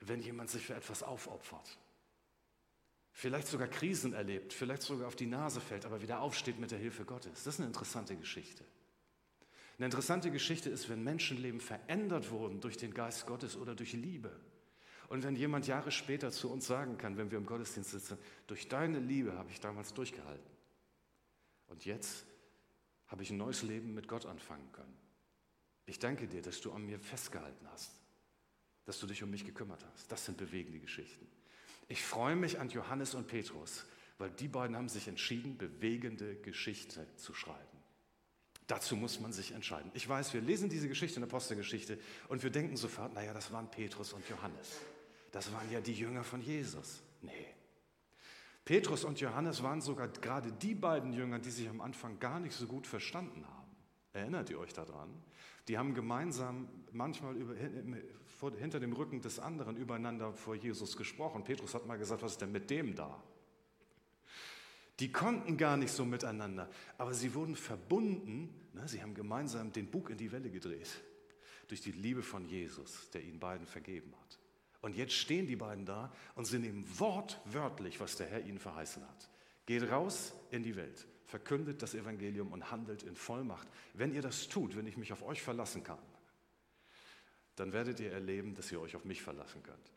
Wenn 0.00 0.20
jemand 0.20 0.50
sich 0.50 0.66
für 0.66 0.74
etwas 0.74 1.04
aufopfert, 1.04 1.78
vielleicht 3.12 3.46
sogar 3.46 3.68
Krisen 3.68 4.14
erlebt, 4.14 4.52
vielleicht 4.52 4.82
sogar 4.82 5.06
auf 5.06 5.14
die 5.14 5.26
Nase 5.26 5.60
fällt, 5.60 5.86
aber 5.86 6.02
wieder 6.02 6.22
aufsteht 6.22 6.58
mit 6.58 6.72
der 6.72 6.80
Hilfe 6.80 7.04
Gottes. 7.04 7.44
Das 7.44 7.54
ist 7.54 7.60
eine 7.60 7.68
interessante 7.68 8.16
Geschichte. 8.16 8.64
Eine 9.78 9.84
interessante 9.84 10.32
Geschichte 10.32 10.70
ist, 10.70 10.88
wenn 10.88 11.04
Menschenleben 11.04 11.60
verändert 11.60 12.32
wurden 12.32 12.60
durch 12.60 12.76
den 12.76 12.94
Geist 12.94 13.26
Gottes 13.26 13.56
oder 13.56 13.76
durch 13.76 13.92
Liebe. 13.92 14.32
Und 15.06 15.22
wenn 15.22 15.36
jemand 15.36 15.68
Jahre 15.68 15.92
später 15.92 16.32
zu 16.32 16.50
uns 16.50 16.66
sagen 16.66 16.98
kann, 16.98 17.16
wenn 17.16 17.30
wir 17.30 17.38
im 17.38 17.46
Gottesdienst 17.46 17.92
sitzen, 17.92 18.18
durch 18.48 18.66
deine 18.66 18.98
Liebe 18.98 19.38
habe 19.38 19.52
ich 19.52 19.60
damals 19.60 19.94
durchgehalten. 19.94 20.55
Und 21.68 21.84
jetzt 21.84 22.24
habe 23.06 23.22
ich 23.22 23.30
ein 23.30 23.36
neues 23.36 23.62
Leben 23.62 23.94
mit 23.94 24.08
Gott 24.08 24.26
anfangen 24.26 24.70
können. 24.72 24.96
Ich 25.86 25.98
danke 25.98 26.26
dir, 26.26 26.42
dass 26.42 26.60
du 26.60 26.72
an 26.72 26.84
mir 26.84 26.98
festgehalten 26.98 27.66
hast, 27.70 27.92
dass 28.84 28.98
du 28.98 29.06
dich 29.06 29.22
um 29.22 29.30
mich 29.30 29.44
gekümmert 29.44 29.84
hast. 29.92 30.10
Das 30.10 30.24
sind 30.24 30.36
bewegende 30.36 30.80
Geschichten. 30.80 31.26
Ich 31.88 32.02
freue 32.02 32.34
mich 32.34 32.58
an 32.58 32.68
Johannes 32.68 33.14
und 33.14 33.28
Petrus, 33.28 33.84
weil 34.18 34.30
die 34.30 34.48
beiden 34.48 34.76
haben 34.76 34.88
sich 34.88 35.06
entschieden, 35.06 35.56
bewegende 35.56 36.36
Geschichte 36.36 37.06
zu 37.16 37.34
schreiben. 37.34 37.60
Dazu 38.66 38.96
muss 38.96 39.20
man 39.20 39.32
sich 39.32 39.52
entscheiden. 39.52 39.92
Ich 39.94 40.08
weiß, 40.08 40.34
wir 40.34 40.40
lesen 40.40 40.68
diese 40.68 40.88
Geschichte 40.88 41.16
in 41.16 41.22
der 41.22 41.28
Apostelgeschichte 41.28 42.00
und 42.28 42.42
wir 42.42 42.50
denken 42.50 42.76
sofort, 42.76 43.14
naja, 43.14 43.32
das 43.32 43.52
waren 43.52 43.70
Petrus 43.70 44.12
und 44.12 44.28
Johannes. 44.28 44.80
Das 45.30 45.52
waren 45.52 45.70
ja 45.70 45.80
die 45.80 45.92
Jünger 45.92 46.24
von 46.24 46.40
Jesus. 46.40 47.02
Nee. 47.22 47.55
Petrus 48.66 49.04
und 49.04 49.20
Johannes 49.20 49.62
waren 49.62 49.80
sogar 49.80 50.08
gerade 50.08 50.50
die 50.50 50.74
beiden 50.74 51.12
Jünger, 51.12 51.38
die 51.38 51.50
sich 51.50 51.68
am 51.68 51.80
Anfang 51.80 52.18
gar 52.18 52.40
nicht 52.40 52.52
so 52.52 52.66
gut 52.66 52.84
verstanden 52.84 53.46
haben. 53.46 53.76
Erinnert 54.12 54.50
ihr 54.50 54.58
euch 54.58 54.72
daran? 54.72 55.08
Die 55.68 55.78
haben 55.78 55.94
gemeinsam 55.94 56.68
manchmal 56.90 57.36
über, 57.36 57.54
hinter 58.58 58.80
dem 58.80 58.92
Rücken 58.92 59.20
des 59.20 59.38
anderen 59.38 59.76
übereinander 59.76 60.32
vor 60.32 60.56
Jesus 60.56 60.96
gesprochen. 60.96 61.44
Petrus 61.44 61.74
hat 61.74 61.86
mal 61.86 61.96
gesagt, 61.96 62.22
was 62.22 62.32
ist 62.32 62.40
denn 62.40 62.50
mit 62.50 62.68
dem 62.68 62.96
da? 62.96 63.22
Die 64.98 65.12
konnten 65.12 65.56
gar 65.56 65.76
nicht 65.76 65.92
so 65.92 66.04
miteinander, 66.04 66.68
aber 66.98 67.14
sie 67.14 67.34
wurden 67.34 67.54
verbunden. 67.54 68.52
Ne? 68.72 68.88
Sie 68.88 69.00
haben 69.00 69.14
gemeinsam 69.14 69.72
den 69.72 69.88
Bug 69.88 70.10
in 70.10 70.18
die 70.18 70.32
Welle 70.32 70.50
gedreht 70.50 70.90
durch 71.68 71.82
die 71.82 71.92
Liebe 71.92 72.24
von 72.24 72.44
Jesus, 72.46 73.10
der 73.10 73.22
ihnen 73.22 73.38
beiden 73.38 73.66
vergeben 73.66 74.12
hat. 74.20 74.38
Und 74.86 74.94
jetzt 74.94 75.14
stehen 75.14 75.48
die 75.48 75.56
beiden 75.56 75.84
da 75.84 76.12
und 76.36 76.44
sie 76.44 76.60
nehmen 76.60 76.86
wortwörtlich, 76.96 77.98
was 77.98 78.14
der 78.14 78.28
Herr 78.28 78.42
ihnen 78.42 78.60
verheißen 78.60 79.02
hat. 79.02 79.28
Geht 79.66 79.90
raus 79.90 80.32
in 80.52 80.62
die 80.62 80.76
Welt, 80.76 81.08
verkündet 81.24 81.82
das 81.82 81.96
Evangelium 81.96 82.52
und 82.52 82.70
handelt 82.70 83.02
in 83.02 83.16
Vollmacht. 83.16 83.66
Wenn 83.94 84.14
ihr 84.14 84.22
das 84.22 84.46
tut, 84.46 84.76
wenn 84.76 84.86
ich 84.86 84.96
mich 84.96 85.12
auf 85.12 85.24
euch 85.24 85.42
verlassen 85.42 85.82
kann, 85.82 85.98
dann 87.56 87.72
werdet 87.72 87.98
ihr 87.98 88.12
erleben, 88.12 88.54
dass 88.54 88.70
ihr 88.70 88.80
euch 88.80 88.94
auf 88.94 89.04
mich 89.04 89.22
verlassen 89.22 89.60
könnt. 89.64 89.92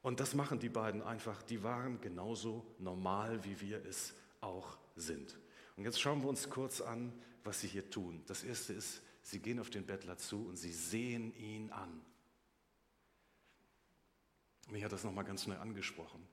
Und 0.00 0.20
das 0.20 0.32
machen 0.32 0.58
die 0.58 0.70
beiden 0.70 1.02
einfach. 1.02 1.42
Die 1.42 1.62
waren 1.62 2.00
genauso 2.00 2.64
normal, 2.78 3.44
wie 3.44 3.60
wir 3.60 3.84
es 3.84 4.14
auch 4.40 4.78
sind. 4.96 5.38
Und 5.76 5.84
jetzt 5.84 6.00
schauen 6.00 6.22
wir 6.22 6.30
uns 6.30 6.48
kurz 6.48 6.80
an, 6.80 7.12
was 7.44 7.60
sie 7.60 7.68
hier 7.68 7.90
tun. 7.90 8.22
Das 8.26 8.42
erste 8.42 8.72
ist, 8.72 9.02
sie 9.20 9.40
gehen 9.40 9.60
auf 9.60 9.68
den 9.68 9.84
Bettler 9.84 10.16
zu 10.16 10.46
und 10.46 10.56
sie 10.56 10.72
sehen 10.72 11.34
ihn 11.34 11.68
an. 11.72 12.00
Mich 14.70 14.84
hat 14.84 14.92
das 14.92 15.04
nochmal 15.04 15.24
ganz 15.24 15.46
neu 15.46 15.56
angesprochen. 15.56 16.26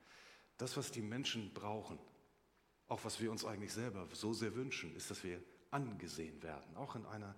Das, 0.57 0.77
was 0.77 0.91
die 0.91 1.01
Menschen 1.01 1.53
brauchen, 1.53 1.99
auch 2.87 3.03
was 3.03 3.19
wir 3.19 3.31
uns 3.31 3.45
eigentlich 3.45 3.73
selber 3.73 4.07
so 4.13 4.33
sehr 4.33 4.55
wünschen, 4.55 4.95
ist, 4.95 5.11
dass 5.11 5.23
wir 5.23 5.41
angesehen 5.71 6.41
werden, 6.41 6.75
auch 6.77 6.95
in 6.95 7.05
einer, 7.05 7.35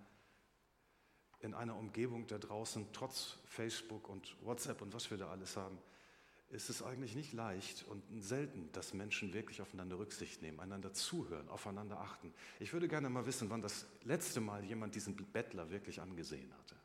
in 1.40 1.54
einer 1.54 1.76
Umgebung 1.76 2.28
da 2.28 2.38
draußen, 2.38 2.88
trotz 2.94 3.38
Facebook 3.46 4.08
und 4.08 4.36
WhatsApp 4.42 4.82
und 4.82 4.94
was 4.94 5.10
wir 5.10 5.18
da 5.18 5.30
alles 5.30 5.58
haben 5.58 5.80
ist 6.52 6.70
es 6.70 6.82
eigentlich 6.82 7.16
nicht 7.16 7.34
leicht 7.34 7.86
und 7.88 8.04
selten, 8.22 8.72
dass 8.72 8.94
Menschen 8.94 9.34
wirklich 9.34 9.62
aufeinander 9.62 10.00
Rücksicht 10.00 10.42
nehmen, 10.42 10.60
einander 10.60 10.94
zuhören, 10.94 11.48
aufeinander 11.50 12.00
achten. 12.00 12.34
Ich 12.60 12.74
würde 12.74 12.88
gerne 12.88 13.10
mal 13.10 13.26
wissen, 13.26 13.50
wann 13.50 13.62
das 13.62 13.86
letzte 14.04 14.42
Mal 14.42 14.64
jemand 14.64 14.96
diesen 14.96 15.16
Bettler 15.16 15.70
wirklich 15.70 16.02
angesehen 16.02 16.52
hatte. 16.58 16.76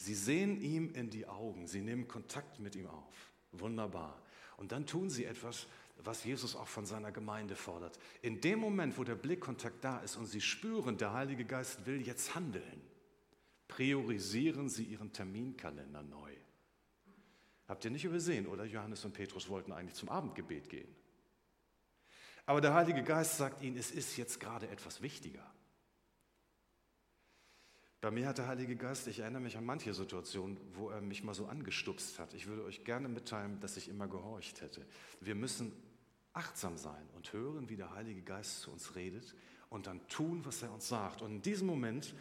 Sie 0.00 0.14
sehen 0.14 0.62
ihm 0.62 0.94
in 0.94 1.10
die 1.10 1.26
Augen, 1.26 1.66
sie 1.66 1.82
nehmen 1.82 2.08
Kontakt 2.08 2.58
mit 2.58 2.74
ihm 2.74 2.86
auf. 2.86 3.32
Wunderbar. 3.52 4.18
Und 4.56 4.72
dann 4.72 4.86
tun 4.86 5.10
sie 5.10 5.26
etwas, 5.26 5.66
was 5.98 6.24
Jesus 6.24 6.56
auch 6.56 6.68
von 6.68 6.86
seiner 6.86 7.12
Gemeinde 7.12 7.54
fordert. 7.54 7.98
In 8.22 8.40
dem 8.40 8.60
Moment, 8.60 8.96
wo 8.96 9.04
der 9.04 9.14
Blickkontakt 9.14 9.84
da 9.84 9.98
ist 9.98 10.16
und 10.16 10.24
sie 10.24 10.40
spüren, 10.40 10.96
der 10.96 11.12
Heilige 11.12 11.44
Geist 11.44 11.84
will 11.84 12.00
jetzt 12.00 12.34
handeln, 12.34 12.80
priorisieren 13.68 14.70
sie 14.70 14.84
ihren 14.84 15.12
Terminkalender 15.12 16.02
neu. 16.02 16.32
Habt 17.68 17.84
ihr 17.84 17.90
nicht 17.90 18.06
übersehen, 18.06 18.46
oder? 18.46 18.64
Johannes 18.64 19.04
und 19.04 19.12
Petrus 19.12 19.50
wollten 19.50 19.70
eigentlich 19.70 19.96
zum 19.96 20.08
Abendgebet 20.08 20.70
gehen. 20.70 20.88
Aber 22.46 22.62
der 22.62 22.72
Heilige 22.72 23.02
Geist 23.02 23.36
sagt 23.36 23.60
ihnen, 23.60 23.76
es 23.76 23.90
ist 23.90 24.16
jetzt 24.16 24.40
gerade 24.40 24.66
etwas 24.68 25.02
wichtiger. 25.02 25.44
Bei 28.00 28.10
mir 28.10 28.26
hat 28.26 28.38
der 28.38 28.46
Heilige 28.46 28.76
Geist, 28.76 29.06
ich 29.08 29.18
erinnere 29.18 29.42
mich 29.42 29.58
an 29.58 29.64
manche 29.66 29.92
Situationen, 29.92 30.56
wo 30.72 30.88
er 30.88 31.02
mich 31.02 31.22
mal 31.22 31.34
so 31.34 31.46
angestupst 31.46 32.18
hat. 32.18 32.32
Ich 32.32 32.46
würde 32.46 32.64
euch 32.64 32.84
gerne 32.84 33.08
mitteilen, 33.08 33.60
dass 33.60 33.76
ich 33.76 33.88
immer 33.88 34.08
gehorcht 34.08 34.62
hätte. 34.62 34.86
Wir 35.20 35.34
müssen 35.34 35.72
achtsam 36.32 36.78
sein 36.78 37.06
und 37.14 37.32
hören, 37.34 37.68
wie 37.68 37.76
der 37.76 37.94
Heilige 37.94 38.22
Geist 38.22 38.60
zu 38.60 38.70
uns 38.70 38.94
redet 38.96 39.34
und 39.68 39.86
dann 39.86 40.06
tun, 40.08 40.40
was 40.46 40.62
er 40.62 40.72
uns 40.72 40.88
sagt. 40.88 41.20
Und 41.20 41.30
in 41.30 41.42
diesem 41.42 41.66
Moment 41.66 42.14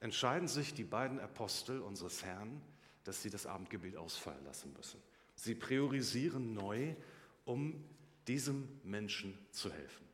entscheiden 0.00 0.48
sich 0.48 0.74
die 0.74 0.82
beiden 0.82 1.20
Apostel 1.20 1.80
unseres 1.80 2.24
Herrn, 2.24 2.60
dass 3.04 3.22
sie 3.22 3.30
das 3.30 3.46
Abendgebet 3.46 3.96
ausfallen 3.96 4.44
lassen 4.44 4.72
müssen. 4.76 5.00
Sie 5.36 5.54
priorisieren 5.54 6.52
neu, 6.52 6.96
um 7.44 7.84
diesem 8.26 8.68
Menschen 8.82 9.38
zu 9.52 9.72
helfen. 9.72 10.04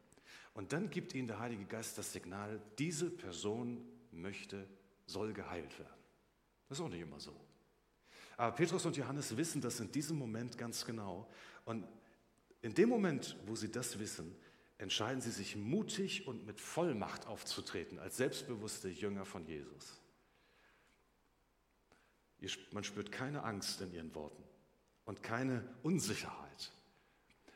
Und 0.53 0.75
dann 0.75 0.91
gibt 0.91 1.15
ihnen 1.15 1.29
der 1.29 1.39
Heilige 1.39 1.65
Geist 1.65 1.97
das 1.97 2.13
Signal, 2.13 2.61
diese 2.79 3.09
Person 3.09 3.83
möchte, 4.13 4.67
soll 5.09 5.33
geheilt 5.33 5.79
werden. 5.79 5.99
Das 6.69 6.79
ist 6.79 6.85
auch 6.85 6.89
nicht 6.89 7.01
immer 7.01 7.19
so. 7.19 7.35
Aber 8.37 8.55
Petrus 8.55 8.85
und 8.87 8.97
Johannes 8.97 9.37
wissen 9.37 9.61
das 9.61 9.81
in 9.81 9.91
diesem 9.91 10.17
Moment 10.17 10.57
ganz 10.59 10.85
genau. 10.85 11.29
Und 11.65 11.87
in 12.61 12.75
dem 12.75 12.89
Moment, 12.89 13.37
wo 13.47 13.57
sie 13.57 13.71
das 13.71 13.99
wissen, 13.99 14.37
entscheiden 14.77 15.21
sie 15.21 15.31
sich 15.31 15.57
mutig 15.57 16.29
und 16.29 16.47
mit 16.47 16.61
Vollmacht 16.61 17.27
aufzutreten 17.27 17.99
als 17.99 18.17
selbstbewusste 18.17 18.89
Jünger 18.89 19.25
von 19.25 19.45
Jesus. 19.47 20.01
Man 22.71 22.85
spürt 22.85 23.11
keine 23.11 23.43
Angst 23.43 23.81
in 23.81 23.93
ihren 23.93 24.15
Worten 24.15 24.45
und 25.05 25.25
keine 25.25 25.65
Unsicherheit, 25.83 26.73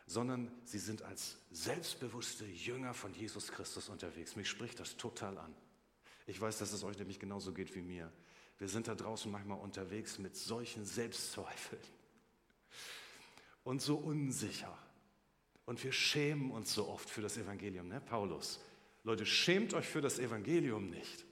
sondern 0.07 0.51
sie 0.65 0.81
sind 0.81 1.03
als 1.03 1.39
selbstbewusste 1.53 2.45
Jünger 2.47 2.93
von 2.93 3.15
Jesus 3.15 3.53
Christus 3.53 3.89
unterwegs. 3.89 4.35
Mich 4.35 4.49
spricht 4.49 4.81
das 4.81 4.97
total 4.97 5.39
an. 5.39 5.55
Ich 6.27 6.41
weiß, 6.41 6.59
dass 6.59 6.73
es 6.73 6.85
euch 6.85 6.99
nämlich 6.99 7.19
genauso 7.19 7.53
geht 7.53 7.75
wie 7.75 7.83
mir. 7.83 8.13
Wir 8.59 8.69
sind 8.69 8.89
da 8.89 8.95
draußen 8.95 9.31
manchmal 9.31 9.59
unterwegs 9.59 10.19
mit 10.19 10.37
solchen 10.37 10.85
Selbstzweifeln 10.85 11.83
und 13.65 13.83
so 13.83 13.97
unsicher. 13.97 14.77
Und 15.65 15.83
wir 15.83 15.93
schämen 15.93 16.51
uns 16.51 16.75
so 16.75 16.89
oft 16.89 17.09
für 17.09 17.23
das 17.23 17.37
Evangelium, 17.37 17.89
ne, 17.89 18.01
Paulus? 18.01 18.61
Leute, 19.05 19.27
schämt 19.27 19.75
euch 19.75 19.87
für 19.87 20.01
das 20.01 20.19
Evangelium 20.19 20.91
nicht. 20.91 21.25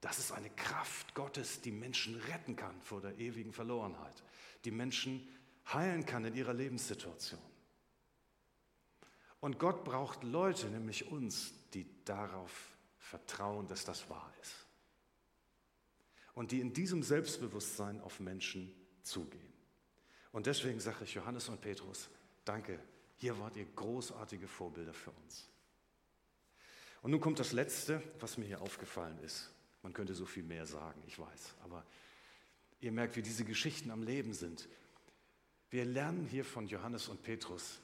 Das 0.00 0.18
ist 0.18 0.32
eine 0.32 0.50
Kraft 0.50 1.14
Gottes, 1.14 1.60
die 1.60 1.70
Menschen 1.70 2.16
retten 2.16 2.56
kann 2.56 2.80
vor 2.82 3.00
der 3.00 3.18
ewigen 3.18 3.52
Verlorenheit, 3.52 4.22
die 4.64 4.70
Menschen 4.70 5.26
heilen 5.72 6.04
kann 6.04 6.24
in 6.24 6.34
ihrer 6.34 6.52
Lebenssituation. 6.52 7.40
Und 9.40 9.58
Gott 9.58 9.84
braucht 9.84 10.24
Leute, 10.24 10.66
nämlich 10.66 11.10
uns, 11.10 11.54
die 11.72 11.86
darauf 12.04 12.73
vertrauen, 13.04 13.66
dass 13.68 13.84
das 13.84 14.08
wahr 14.08 14.32
ist. 14.40 14.66
Und 16.34 16.50
die 16.50 16.60
in 16.60 16.72
diesem 16.72 17.02
Selbstbewusstsein 17.02 18.00
auf 18.00 18.18
Menschen 18.18 18.74
zugehen. 19.02 19.52
Und 20.32 20.46
deswegen 20.46 20.80
sage 20.80 21.04
ich 21.04 21.14
Johannes 21.14 21.48
und 21.48 21.60
Petrus, 21.60 22.08
danke, 22.44 22.80
hier 23.16 23.38
wart 23.38 23.56
ihr 23.56 23.66
großartige 23.66 24.48
Vorbilder 24.48 24.92
für 24.92 25.12
uns. 25.12 25.48
Und 27.02 27.12
nun 27.12 27.20
kommt 27.20 27.38
das 27.38 27.52
Letzte, 27.52 28.02
was 28.18 28.38
mir 28.38 28.46
hier 28.46 28.62
aufgefallen 28.62 29.18
ist. 29.22 29.50
Man 29.82 29.92
könnte 29.92 30.14
so 30.14 30.24
viel 30.24 30.42
mehr 30.42 30.66
sagen, 30.66 31.02
ich 31.06 31.18
weiß, 31.18 31.54
aber 31.62 31.84
ihr 32.80 32.90
merkt, 32.90 33.16
wie 33.16 33.22
diese 33.22 33.44
Geschichten 33.44 33.90
am 33.90 34.02
Leben 34.02 34.32
sind. 34.32 34.66
Wir 35.70 35.84
lernen 35.84 36.26
hier 36.26 36.44
von 36.44 36.66
Johannes 36.66 37.08
und 37.08 37.22
Petrus, 37.22 37.80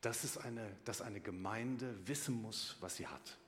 dass, 0.00 0.24
es 0.24 0.36
eine, 0.36 0.76
dass 0.84 1.00
eine 1.00 1.20
Gemeinde 1.20 1.96
wissen 2.06 2.34
muss, 2.42 2.76
was 2.80 2.96
sie 2.96 3.06
hat. 3.06 3.38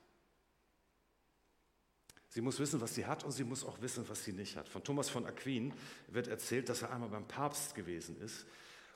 Sie 2.33 2.41
muss 2.41 2.59
wissen, 2.59 2.81
was 2.81 2.95
sie 2.95 3.05
hat 3.05 3.23
und 3.23 3.29
sie 3.29 3.43
muss 3.43 3.63
auch 3.63 3.79
wissen, 3.79 4.09
was 4.09 4.23
sie 4.23 4.33
nicht 4.33 4.57
hat. 4.57 4.67
Von 4.67 4.83
Thomas 4.83 5.07
von 5.07 5.27
Aquin 5.27 5.71
wird 6.07 6.27
erzählt, 6.27 6.67
dass 6.67 6.81
er 6.81 6.91
einmal 6.91 7.09
beim 7.09 7.27
Papst 7.27 7.75
gewesen 7.75 8.19
ist. 8.19 8.47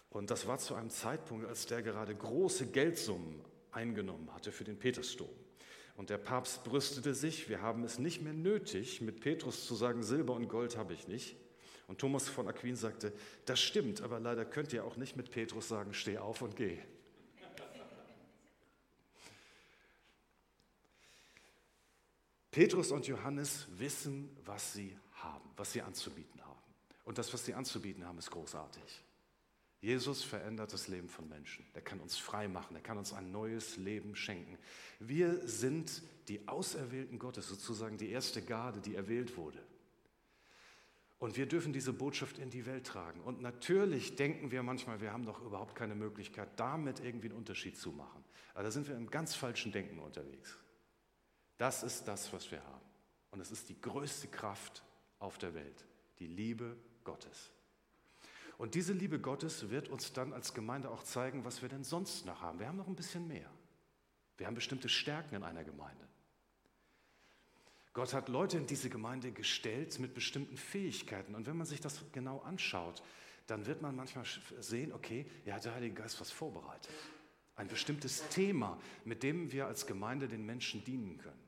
Und 0.09 0.31
das 0.31 0.47
war 0.47 0.57
zu 0.57 0.73
einem 0.73 0.89
Zeitpunkt, 0.89 1.45
als 1.45 1.67
der 1.67 1.83
gerade 1.83 2.15
große 2.15 2.65
Geldsummen 2.71 3.39
eingenommen 3.71 4.33
hatte 4.33 4.51
für 4.51 4.63
den 4.63 4.79
Petersdom. 4.79 5.29
Und 5.97 6.09
der 6.09 6.17
Papst 6.17 6.63
brüstete 6.63 7.13
sich, 7.13 7.47
wir 7.47 7.61
haben 7.61 7.83
es 7.83 7.99
nicht 7.99 8.23
mehr 8.23 8.33
nötig, 8.33 9.01
mit 9.01 9.19
Petrus 9.19 9.67
zu 9.67 9.75
sagen, 9.75 10.01
Silber 10.01 10.33
und 10.33 10.47
Gold 10.47 10.75
habe 10.75 10.95
ich 10.95 11.07
nicht. 11.07 11.35
Und 11.85 11.99
Thomas 11.99 12.27
von 12.27 12.47
Aquin 12.47 12.75
sagte, 12.75 13.13
das 13.45 13.59
stimmt, 13.59 14.01
aber 14.01 14.19
leider 14.19 14.45
könnt 14.45 14.73
ihr 14.73 14.83
auch 14.83 14.97
nicht 14.97 15.15
mit 15.15 15.29
Petrus 15.29 15.67
sagen, 15.67 15.93
steh 15.93 16.17
auf 16.17 16.41
und 16.41 16.55
geh. 16.55 16.79
Petrus 22.57 22.89
und 22.89 23.05
Johannes 23.05 23.67
wissen, 23.77 24.35
was 24.43 24.73
sie 24.73 24.97
haben, 25.11 25.47
was 25.57 25.73
sie 25.73 25.83
anzubieten 25.83 26.43
haben. 26.43 26.59
Und 27.03 27.19
das, 27.19 27.31
was 27.31 27.45
sie 27.45 27.53
anzubieten 27.53 28.03
haben, 28.03 28.17
ist 28.17 28.31
großartig. 28.31 29.03
Jesus 29.79 30.23
verändert 30.23 30.73
das 30.73 30.87
Leben 30.87 31.07
von 31.07 31.29
Menschen. 31.29 31.67
Er 31.75 31.81
kann 31.81 31.99
uns 31.99 32.17
frei 32.17 32.47
machen. 32.47 32.75
Er 32.75 32.81
kann 32.81 32.97
uns 32.97 33.13
ein 33.13 33.31
neues 33.31 33.77
Leben 33.77 34.15
schenken. 34.15 34.57
Wir 34.97 35.47
sind 35.47 36.01
die 36.29 36.47
Auserwählten 36.47 37.19
Gottes, 37.19 37.47
sozusagen 37.47 37.99
die 37.99 38.09
erste 38.09 38.41
Garde, 38.41 38.81
die 38.81 38.95
erwählt 38.95 39.37
wurde. 39.37 39.59
Und 41.19 41.37
wir 41.37 41.45
dürfen 41.45 41.73
diese 41.73 41.93
Botschaft 41.93 42.39
in 42.39 42.49
die 42.49 42.65
Welt 42.65 42.87
tragen. 42.87 43.21
Und 43.21 43.39
natürlich 43.39 44.15
denken 44.15 44.49
wir 44.49 44.63
manchmal, 44.63 44.99
wir 44.99 45.13
haben 45.13 45.27
doch 45.27 45.43
überhaupt 45.43 45.75
keine 45.75 45.93
Möglichkeit, 45.93 46.49
damit 46.55 47.01
irgendwie 47.01 47.27
einen 47.27 47.37
Unterschied 47.37 47.77
zu 47.77 47.91
machen. 47.91 48.23
Aber 48.55 48.63
da 48.63 48.71
sind 48.71 48.87
wir 48.87 48.95
im 48.95 49.11
ganz 49.11 49.35
falschen 49.35 49.71
Denken 49.71 49.99
unterwegs. 49.99 50.57
Das 51.57 51.83
ist 51.83 52.07
das, 52.07 52.31
was 52.33 52.51
wir 52.51 52.63
haben. 52.63 52.85
Und 53.31 53.39
es 53.39 53.51
ist 53.51 53.69
die 53.69 53.79
größte 53.79 54.27
Kraft 54.27 54.83
auf 55.19 55.37
der 55.37 55.53
Welt, 55.53 55.85
die 56.19 56.27
Liebe 56.27 56.77
Gottes. 57.03 57.51
Und 58.57 58.73
diese 58.75 58.93
Liebe 58.93 59.19
Gottes 59.19 59.69
wird 59.69 59.89
uns 59.89 60.13
dann 60.13 60.33
als 60.33 60.53
Gemeinde 60.53 60.89
auch 60.89 61.03
zeigen, 61.03 61.45
was 61.45 61.61
wir 61.61 61.69
denn 61.69 61.83
sonst 61.83 62.25
noch 62.25 62.41
haben. 62.41 62.59
Wir 62.59 62.67
haben 62.67 62.77
noch 62.77 62.87
ein 62.87 62.95
bisschen 62.95 63.27
mehr. 63.27 63.49
Wir 64.37 64.47
haben 64.47 64.55
bestimmte 64.55 64.89
Stärken 64.89 65.35
in 65.35 65.43
einer 65.43 65.63
Gemeinde. 65.63 66.07
Gott 67.93 68.13
hat 68.13 68.29
Leute 68.29 68.57
in 68.57 68.67
diese 68.67 68.89
Gemeinde 68.89 69.31
gestellt 69.31 69.97
mit 69.99 70.13
bestimmten 70.13 70.57
Fähigkeiten. 70.57 71.33
Und 71.33 71.47
wenn 71.47 71.57
man 71.57 71.65
sich 71.65 71.81
das 71.81 72.03
genau 72.11 72.39
anschaut, 72.41 73.01
dann 73.47 73.65
wird 73.65 73.81
man 73.81 73.95
manchmal 73.95 74.25
sehen, 74.59 74.93
okay, 74.93 75.25
ja, 75.45 75.55
hat 75.55 75.65
der 75.65 75.73
Heilige 75.73 75.95
Geist 75.95 76.19
was 76.21 76.29
vorbereitet. 76.29 76.93
Ein 77.55 77.67
bestimmtes 77.67 78.27
Thema, 78.29 78.79
mit 79.03 79.23
dem 79.23 79.51
wir 79.51 79.65
als 79.65 79.87
Gemeinde 79.87 80.27
den 80.27 80.45
Menschen 80.45 80.83
dienen 80.83 81.17
können. 81.17 81.46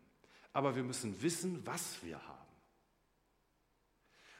Aber 0.53 0.75
wir 0.75 0.83
müssen 0.83 1.21
wissen, 1.21 1.65
was 1.65 2.03
wir 2.03 2.25
haben. 2.27 2.39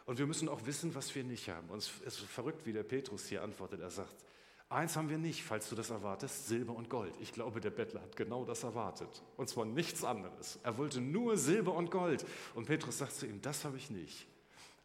Und 0.06 0.18
wir 0.18 0.26
müssen 0.26 0.50
auch 0.50 0.66
wissen, 0.66 0.96
was 0.96 1.14
wir 1.14 1.24
nicht 1.24 1.50
haben. 1.50 1.70
Und 1.70 1.78
es 1.78 1.92
ist 2.02 2.20
verrückt, 2.22 2.66
wie 2.66 2.74
der 2.74 2.84
Petrus 2.84 3.28
hier 3.28 3.44
antwortet. 3.44 3.80
Er 3.82 3.92
sagt, 3.92 4.26
eins 4.68 4.96
haben 4.96 5.10
wir 5.10 5.20
nicht, 5.20 5.44
falls 5.44 5.70
du 5.70 5.76
das 5.76 5.92
erwartest, 5.92 6.48
Silber 6.48 6.76
und 6.76 6.90
Gold. 6.90 7.14
Ich 7.20 7.32
glaube, 7.32 7.62
der 7.62 7.70
Bettler 7.70 8.02
hat 8.02 8.16
genau 8.16 8.44
das 8.44 8.64
erwartet. 8.64 9.22
Und 9.38 9.50
zwar 9.50 9.66
nichts 9.66 10.04
anderes. 10.04 10.58
Er 10.64 10.80
wollte 10.80 11.00
nur 11.00 11.38
Silber 11.38 11.76
und 11.76 11.92
Gold. 11.92 12.26
Und 12.56 12.66
Petrus 12.66 12.98
sagt 12.98 13.14
zu 13.14 13.28
ihm, 13.28 13.40
das 13.42 13.66
habe 13.66 13.78
ich 13.78 13.92
nicht. 13.92 14.26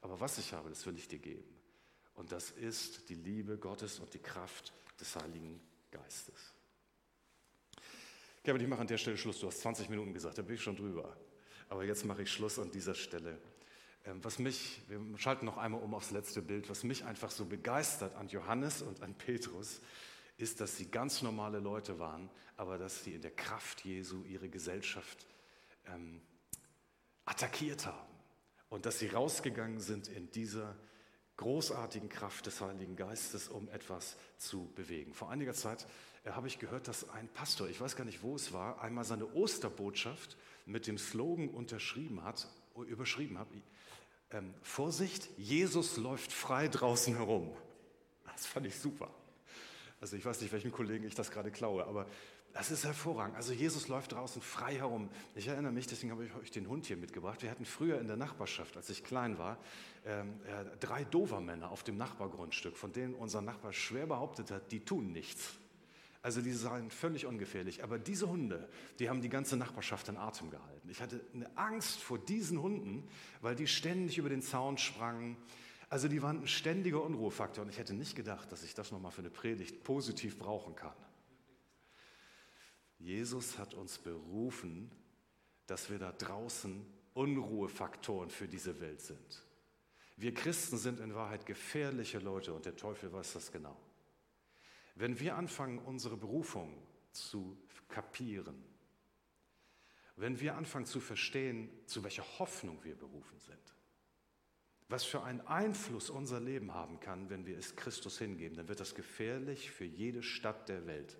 Aber 0.02 0.20
was 0.20 0.36
ich 0.36 0.52
habe, 0.52 0.68
das 0.68 0.84
will 0.84 0.96
ich 0.98 1.08
dir 1.08 1.18
geben. 1.18 1.44
Und 2.14 2.30
das 2.30 2.50
ist 2.50 3.08
die 3.08 3.14
Liebe 3.14 3.56
Gottes 3.56 3.98
und 3.98 4.12
die 4.12 4.18
Kraft 4.18 4.74
des 5.00 5.16
Heiligen 5.16 5.60
Geistes. 5.90 6.53
Kevin, 8.44 8.60
ich 8.60 8.68
mache 8.68 8.82
an 8.82 8.86
der 8.86 8.98
Stelle 8.98 9.16
Schluss. 9.16 9.40
Du 9.40 9.46
hast 9.46 9.60
20 9.60 9.88
Minuten 9.88 10.12
gesagt, 10.12 10.36
da 10.36 10.42
bin 10.42 10.56
ich 10.56 10.62
schon 10.62 10.76
drüber. 10.76 11.16
Aber 11.70 11.82
jetzt 11.82 12.04
mache 12.04 12.24
ich 12.24 12.30
Schluss 12.30 12.58
an 12.58 12.70
dieser 12.70 12.94
Stelle. 12.94 13.40
Ähm, 14.04 14.22
was 14.22 14.38
mich, 14.38 14.82
wir 14.86 15.00
schalten 15.16 15.46
noch 15.46 15.56
einmal 15.56 15.80
um 15.80 15.94
aufs 15.94 16.10
letzte 16.10 16.42
Bild, 16.42 16.68
was 16.68 16.84
mich 16.84 17.06
einfach 17.06 17.30
so 17.30 17.46
begeistert 17.46 18.14
an 18.16 18.28
Johannes 18.28 18.82
und 18.82 19.02
an 19.02 19.14
Petrus, 19.14 19.80
ist, 20.36 20.60
dass 20.60 20.76
sie 20.76 20.90
ganz 20.90 21.22
normale 21.22 21.58
Leute 21.58 21.98
waren, 21.98 22.28
aber 22.58 22.76
dass 22.76 23.02
sie 23.02 23.14
in 23.14 23.22
der 23.22 23.30
Kraft 23.30 23.82
Jesu 23.82 24.24
ihre 24.24 24.50
Gesellschaft 24.50 25.26
ähm, 25.86 26.20
attackiert 27.24 27.86
haben 27.86 28.12
und 28.68 28.84
dass 28.84 28.98
sie 28.98 29.06
rausgegangen 29.06 29.80
sind 29.80 30.06
in 30.08 30.30
dieser 30.32 30.76
großartigen 31.38 32.10
Kraft 32.10 32.44
des 32.44 32.60
Heiligen 32.60 32.94
Geistes, 32.94 33.48
um 33.48 33.70
etwas 33.70 34.18
zu 34.36 34.70
bewegen. 34.74 35.14
Vor 35.14 35.30
einiger 35.30 35.54
Zeit 35.54 35.86
habe 36.32 36.46
ich 36.46 36.58
gehört, 36.58 36.88
dass 36.88 37.10
ein 37.10 37.28
Pastor, 37.28 37.68
ich 37.68 37.80
weiß 37.80 37.96
gar 37.96 38.04
nicht, 38.04 38.22
wo 38.22 38.34
es 38.34 38.52
war, 38.52 38.80
einmal 38.80 39.04
seine 39.04 39.26
Osterbotschaft 39.34 40.36
mit 40.66 40.86
dem 40.86 40.96
Slogan 40.96 41.48
unterschrieben 41.48 42.24
hat, 42.24 42.48
überschrieben 42.86 43.38
hat, 43.38 43.48
ähm, 44.30 44.54
Vorsicht, 44.62 45.28
Jesus 45.36 45.96
läuft 45.96 46.32
frei 46.32 46.68
draußen 46.68 47.14
herum. 47.14 47.52
Das 48.24 48.46
fand 48.46 48.66
ich 48.66 48.76
super. 48.76 49.10
Also 50.00 50.16
ich 50.16 50.24
weiß 50.24 50.40
nicht, 50.40 50.52
welchen 50.52 50.72
Kollegen 50.72 51.06
ich 51.06 51.14
das 51.14 51.30
gerade 51.30 51.50
klaue, 51.50 51.86
aber 51.86 52.06
das 52.52 52.70
ist 52.70 52.84
hervorragend. 52.84 53.36
Also 53.36 53.52
Jesus 53.52 53.88
läuft 53.88 54.12
draußen 54.12 54.40
frei 54.40 54.76
herum. 54.76 55.10
Ich 55.34 55.48
erinnere 55.48 55.72
mich, 55.72 55.86
deswegen 55.86 56.12
habe 56.12 56.24
ich 56.24 56.34
euch 56.34 56.50
den 56.50 56.68
Hund 56.68 56.86
hier 56.86 56.96
mitgebracht. 56.96 57.42
Wir 57.42 57.50
hatten 57.50 57.64
früher 57.64 58.00
in 58.00 58.06
der 58.06 58.16
Nachbarschaft, 58.16 58.76
als 58.76 58.88
ich 58.90 59.02
klein 59.02 59.38
war, 59.38 59.58
ähm, 60.06 60.40
äh, 60.46 60.76
drei 60.78 61.04
Dovermänner 61.04 61.70
auf 61.70 61.82
dem 61.82 61.96
Nachbargrundstück, 61.96 62.76
von 62.76 62.92
denen 62.92 63.14
unser 63.14 63.42
Nachbar 63.42 63.72
schwer 63.72 64.06
behauptet 64.06 64.50
hat, 64.50 64.70
die 64.72 64.80
tun 64.80 65.12
nichts. 65.12 65.54
Also 66.24 66.40
die 66.40 66.52
seien 66.52 66.90
völlig 66.90 67.26
ungefährlich. 67.26 67.84
Aber 67.84 67.98
diese 67.98 68.30
Hunde, 68.30 68.66
die 68.98 69.10
haben 69.10 69.20
die 69.20 69.28
ganze 69.28 69.58
Nachbarschaft 69.58 70.08
in 70.08 70.16
Atem 70.16 70.48
gehalten. 70.48 70.88
Ich 70.88 71.02
hatte 71.02 71.20
eine 71.34 71.54
Angst 71.54 72.00
vor 72.00 72.18
diesen 72.18 72.62
Hunden, 72.62 73.06
weil 73.42 73.54
die 73.54 73.66
ständig 73.66 74.16
über 74.16 74.30
den 74.30 74.40
Zaun 74.40 74.78
sprangen. 74.78 75.36
Also 75.90 76.08
die 76.08 76.22
waren 76.22 76.40
ein 76.40 76.48
ständiger 76.48 77.02
Unruhefaktor. 77.02 77.62
Und 77.62 77.68
ich 77.68 77.76
hätte 77.76 77.92
nicht 77.92 78.16
gedacht, 78.16 78.50
dass 78.50 78.62
ich 78.62 78.72
das 78.72 78.90
nochmal 78.90 79.12
für 79.12 79.20
eine 79.20 79.28
Predigt 79.28 79.84
positiv 79.84 80.38
brauchen 80.38 80.74
kann. 80.74 80.96
Jesus 82.98 83.58
hat 83.58 83.74
uns 83.74 83.98
berufen, 83.98 84.90
dass 85.66 85.90
wir 85.90 85.98
da 85.98 86.10
draußen 86.10 86.86
Unruhefaktoren 87.12 88.30
für 88.30 88.48
diese 88.48 88.80
Welt 88.80 89.02
sind. 89.02 89.44
Wir 90.16 90.32
Christen 90.32 90.78
sind 90.78 91.00
in 91.00 91.14
Wahrheit 91.14 91.44
gefährliche 91.44 92.18
Leute 92.18 92.54
und 92.54 92.64
der 92.64 92.76
Teufel 92.76 93.12
weiß 93.12 93.34
das 93.34 93.52
genau. 93.52 93.76
Wenn 94.94 95.18
wir 95.18 95.36
anfangen, 95.36 95.78
unsere 95.78 96.16
Berufung 96.16 96.86
zu 97.12 97.58
kapieren, 97.88 98.64
wenn 100.16 100.38
wir 100.40 100.56
anfangen 100.56 100.86
zu 100.86 101.00
verstehen, 101.00 101.68
zu 101.86 102.04
welcher 102.04 102.24
Hoffnung 102.38 102.82
wir 102.84 102.96
berufen 102.96 103.38
sind, 103.40 103.74
was 104.88 105.04
für 105.04 105.24
einen 105.24 105.40
Einfluss 105.40 106.10
unser 106.10 106.40
Leben 106.40 106.72
haben 106.72 107.00
kann, 107.00 107.30
wenn 107.30 107.46
wir 107.46 107.58
es 107.58 107.74
Christus 107.74 108.18
hingeben, 108.18 108.56
dann 108.56 108.68
wird 108.68 108.80
das 108.80 108.94
gefährlich 108.94 109.70
für 109.70 109.84
jede 109.84 110.22
Stadt 110.22 110.68
der 110.68 110.86
Welt. 110.86 111.18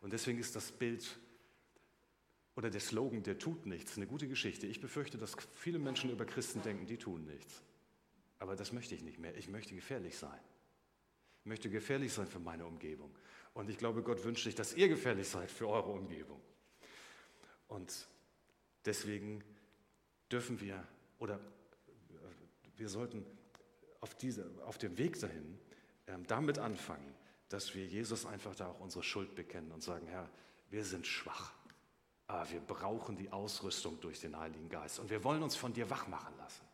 Und 0.00 0.12
deswegen 0.12 0.38
ist 0.38 0.54
das 0.54 0.72
Bild 0.72 1.18
Oder 2.56 2.70
der 2.70 2.80
Slogan, 2.80 3.22
der 3.22 3.38
tut 3.38 3.66
nichts, 3.66 3.96
eine 3.96 4.06
gute 4.06 4.28
Geschichte. 4.28 4.66
Ich 4.66 4.80
befürchte, 4.80 5.18
dass 5.18 5.36
viele 5.52 5.78
Menschen 5.78 6.10
über 6.10 6.24
Christen 6.24 6.62
denken, 6.62 6.86
die 6.86 6.96
tun 6.96 7.26
nichts. 7.26 7.62
Aber 8.38 8.56
das 8.56 8.72
möchte 8.72 8.94
ich 8.94 9.02
nicht 9.02 9.18
mehr. 9.18 9.36
Ich 9.36 9.48
möchte 9.48 9.74
gefährlich 9.74 10.16
sein. 10.16 10.40
Möchte 11.46 11.70
gefährlich 11.70 12.12
sein 12.12 12.26
für 12.26 12.40
meine 12.40 12.66
Umgebung. 12.66 13.14
Und 13.54 13.70
ich 13.70 13.78
glaube, 13.78 14.02
Gott 14.02 14.22
wünscht 14.24 14.44
sich, 14.44 14.54
dass 14.54 14.74
ihr 14.74 14.88
gefährlich 14.88 15.28
seid 15.28 15.50
für 15.50 15.68
eure 15.68 15.90
Umgebung. 15.90 16.40
Und 17.68 18.06
deswegen 18.84 19.42
dürfen 20.30 20.60
wir 20.60 20.86
oder 21.18 21.40
wir 22.76 22.88
sollten 22.88 23.24
auf, 24.00 24.14
diese, 24.14 24.50
auf 24.66 24.78
dem 24.78 24.98
Weg 24.98 25.18
dahin 25.20 25.58
ähm, 26.06 26.26
damit 26.26 26.58
anfangen, 26.58 27.14
dass 27.48 27.74
wir 27.74 27.86
Jesus 27.86 28.26
einfach 28.26 28.54
da 28.54 28.68
auch 28.68 28.80
unsere 28.80 29.02
Schuld 29.02 29.34
bekennen 29.34 29.72
und 29.72 29.82
sagen, 29.82 30.06
Herr, 30.08 30.28
wir 30.70 30.84
sind 30.84 31.06
schwach, 31.06 31.52
aber 32.26 32.50
wir 32.50 32.60
brauchen 32.60 33.16
die 33.16 33.30
Ausrüstung 33.30 34.00
durch 34.00 34.20
den 34.20 34.36
Heiligen 34.36 34.68
Geist 34.68 34.98
und 34.98 35.10
wir 35.10 35.22
wollen 35.24 35.42
uns 35.42 35.56
von 35.56 35.72
dir 35.72 35.88
wach 35.90 36.08
machen 36.08 36.34
lassen. 36.38 36.64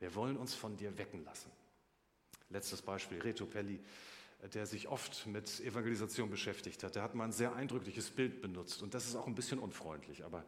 Wir 0.00 0.14
wollen 0.14 0.36
uns 0.36 0.54
von 0.54 0.76
dir 0.76 0.96
wecken 0.98 1.24
lassen. 1.24 1.50
Letztes 2.50 2.82
Beispiel, 2.82 3.20
Reto 3.20 3.46
Pelli, 3.46 3.78
der 4.48 4.66
sich 4.66 4.88
oft 4.88 5.26
mit 5.26 5.60
Evangelisation 5.60 6.28
beschäftigt 6.28 6.82
hat. 6.82 6.96
Der 6.96 7.02
hat 7.02 7.14
mal 7.14 7.24
ein 7.24 7.32
sehr 7.32 7.54
eindrückliches 7.54 8.10
Bild 8.10 8.42
benutzt 8.42 8.82
und 8.82 8.92
das 8.94 9.06
ist 9.06 9.14
auch 9.14 9.26
ein 9.26 9.34
bisschen 9.34 9.58
unfreundlich, 9.58 10.24
aber 10.24 10.44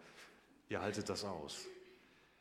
ihr 0.69 0.81
haltet 0.81 1.09
das 1.09 1.25
aus. 1.25 1.67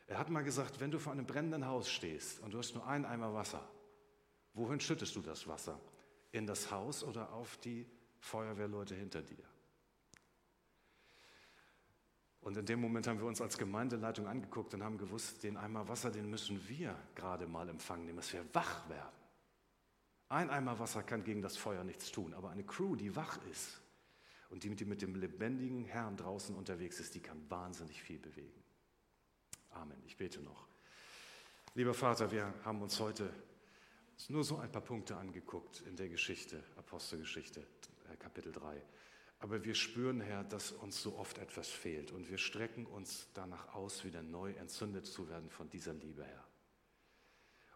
Er 0.06 0.18
hat 0.18 0.30
mal 0.30 0.42
gesagt, 0.42 0.80
wenn 0.80 0.90
du 0.90 0.98
vor 0.98 1.12
einem 1.12 1.26
brennenden 1.26 1.66
Haus 1.66 1.88
stehst 1.88 2.40
und 2.40 2.52
du 2.52 2.58
hast 2.58 2.74
nur 2.74 2.86
einen 2.86 3.04
Eimer 3.04 3.32
Wasser, 3.32 3.66
wohin 4.52 4.80
schüttest 4.80 5.14
du 5.16 5.22
das 5.22 5.46
Wasser? 5.46 5.80
In 6.32 6.46
das 6.46 6.70
Haus 6.70 7.04
oder 7.04 7.32
auf 7.32 7.56
die 7.58 7.86
Feuerwehrleute 8.18 8.94
hinter 8.94 9.22
dir? 9.22 9.44
Und 12.40 12.58
in 12.58 12.66
dem 12.66 12.80
Moment 12.80 13.06
haben 13.06 13.18
wir 13.18 13.26
uns 13.26 13.40
als 13.40 13.56
Gemeindeleitung 13.56 14.26
angeguckt 14.26 14.74
und 14.74 14.82
haben 14.82 14.98
gewusst, 14.98 15.42
den 15.44 15.56
Eimer 15.56 15.88
Wasser, 15.88 16.10
den 16.10 16.28
müssen 16.28 16.68
wir 16.68 16.94
gerade 17.14 17.46
mal 17.46 17.68
empfangen 17.70 18.04
nehmen, 18.04 18.18
dass 18.18 18.32
wir 18.34 18.44
wach 18.52 18.86
werden. 18.90 19.23
Ein 20.28 20.50
Eimer 20.50 20.78
Wasser 20.78 21.02
kann 21.02 21.22
gegen 21.24 21.42
das 21.42 21.56
Feuer 21.56 21.84
nichts 21.84 22.10
tun, 22.10 22.34
aber 22.34 22.50
eine 22.50 22.64
Crew, 22.64 22.96
die 22.96 23.14
wach 23.14 23.38
ist 23.50 23.80
und 24.50 24.64
die 24.64 24.70
mit 24.70 25.02
dem 25.02 25.14
lebendigen 25.14 25.84
Herrn 25.84 26.16
draußen 26.16 26.54
unterwegs 26.54 26.98
ist, 27.00 27.14
die 27.14 27.20
kann 27.20 27.48
wahnsinnig 27.50 28.02
viel 28.02 28.18
bewegen. 28.18 28.62
Amen. 29.70 30.00
Ich 30.06 30.16
bete 30.16 30.40
noch. 30.40 30.66
Lieber 31.74 31.94
Vater, 31.94 32.30
wir 32.30 32.54
haben 32.64 32.80
uns 32.80 33.00
heute 33.00 33.32
nur 34.28 34.44
so 34.44 34.58
ein 34.58 34.70
paar 34.70 34.82
Punkte 34.82 35.16
angeguckt 35.16 35.82
in 35.88 35.96
der 35.96 36.08
Geschichte, 36.08 36.62
Apostelgeschichte, 36.76 37.66
äh, 38.10 38.16
Kapitel 38.16 38.52
3. 38.52 38.80
Aber 39.40 39.64
wir 39.64 39.74
spüren, 39.74 40.20
Herr, 40.20 40.44
dass 40.44 40.70
uns 40.70 41.02
so 41.02 41.16
oft 41.16 41.38
etwas 41.38 41.68
fehlt 41.68 42.12
und 42.12 42.30
wir 42.30 42.38
strecken 42.38 42.86
uns 42.86 43.28
danach 43.34 43.74
aus, 43.74 44.04
wieder 44.04 44.22
neu 44.22 44.52
entzündet 44.52 45.06
zu 45.06 45.28
werden 45.28 45.50
von 45.50 45.68
dieser 45.68 45.92
Liebe, 45.92 46.24
Herr. 46.24 46.46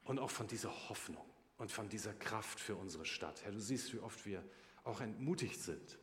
Und 0.04 0.18
auch 0.18 0.30
von 0.30 0.46
dieser 0.46 0.70
Hoffnung 0.88 1.26
und 1.58 1.70
von 1.70 1.88
dieser 1.88 2.14
Kraft 2.14 2.60
für 2.60 2.76
unsere 2.76 3.04
Stadt. 3.04 3.44
Herr, 3.44 3.52
du 3.52 3.60
siehst, 3.60 3.92
wie 3.92 3.98
oft 3.98 4.24
wir 4.24 4.42
auch 4.84 5.00
entmutigt 5.00 5.60
sind, 5.60 5.98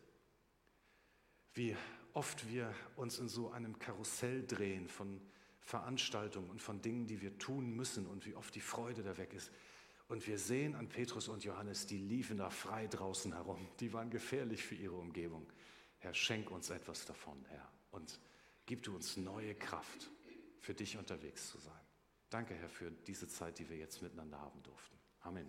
wie 1.53 1.75
oft 2.13 2.47
wir 2.49 2.73
uns 2.95 3.17
in 3.19 3.29
so 3.29 3.49
einem 3.51 3.79
Karussell 3.79 4.45
drehen 4.45 4.87
von 4.87 5.21
Veranstaltungen 5.61 6.49
und 6.49 6.61
von 6.61 6.81
Dingen, 6.81 7.07
die 7.07 7.21
wir 7.21 7.37
tun 7.39 7.75
müssen 7.75 8.05
und 8.05 8.25
wie 8.25 8.35
oft 8.35 8.53
die 8.53 8.61
Freude 8.61 9.01
da 9.01 9.17
weg 9.17 9.33
ist. 9.33 9.51
Und 10.07 10.27
wir 10.27 10.37
sehen 10.37 10.75
an 10.75 10.87
Petrus 10.87 11.27
und 11.27 11.43
Johannes, 11.43 11.87
die 11.87 11.97
liefen 11.97 12.37
da 12.37 12.51
frei 12.51 12.85
draußen 12.85 13.33
herum. 13.33 13.67
Die 13.79 13.91
waren 13.91 14.11
gefährlich 14.11 14.63
für 14.63 14.75
ihre 14.75 14.95
Umgebung. 14.95 15.51
Herr, 15.97 16.13
schenk 16.13 16.51
uns 16.51 16.69
etwas 16.69 17.05
davon, 17.05 17.43
Herr. 17.49 17.71
Und 17.89 18.19
gib 18.67 18.83
du 18.83 18.93
uns 18.93 19.17
neue 19.17 19.55
Kraft, 19.55 20.11
für 20.59 20.75
dich 20.75 20.97
unterwegs 20.97 21.49
zu 21.49 21.57
sein. 21.57 21.73
Danke, 22.29 22.53
Herr, 22.53 22.69
für 22.69 22.91
diese 22.91 23.27
Zeit, 23.27 23.57
die 23.57 23.67
wir 23.67 23.77
jetzt 23.77 24.01
miteinander 24.01 24.39
haben 24.39 24.61
durften. 24.61 24.94
Amen. 25.25 25.45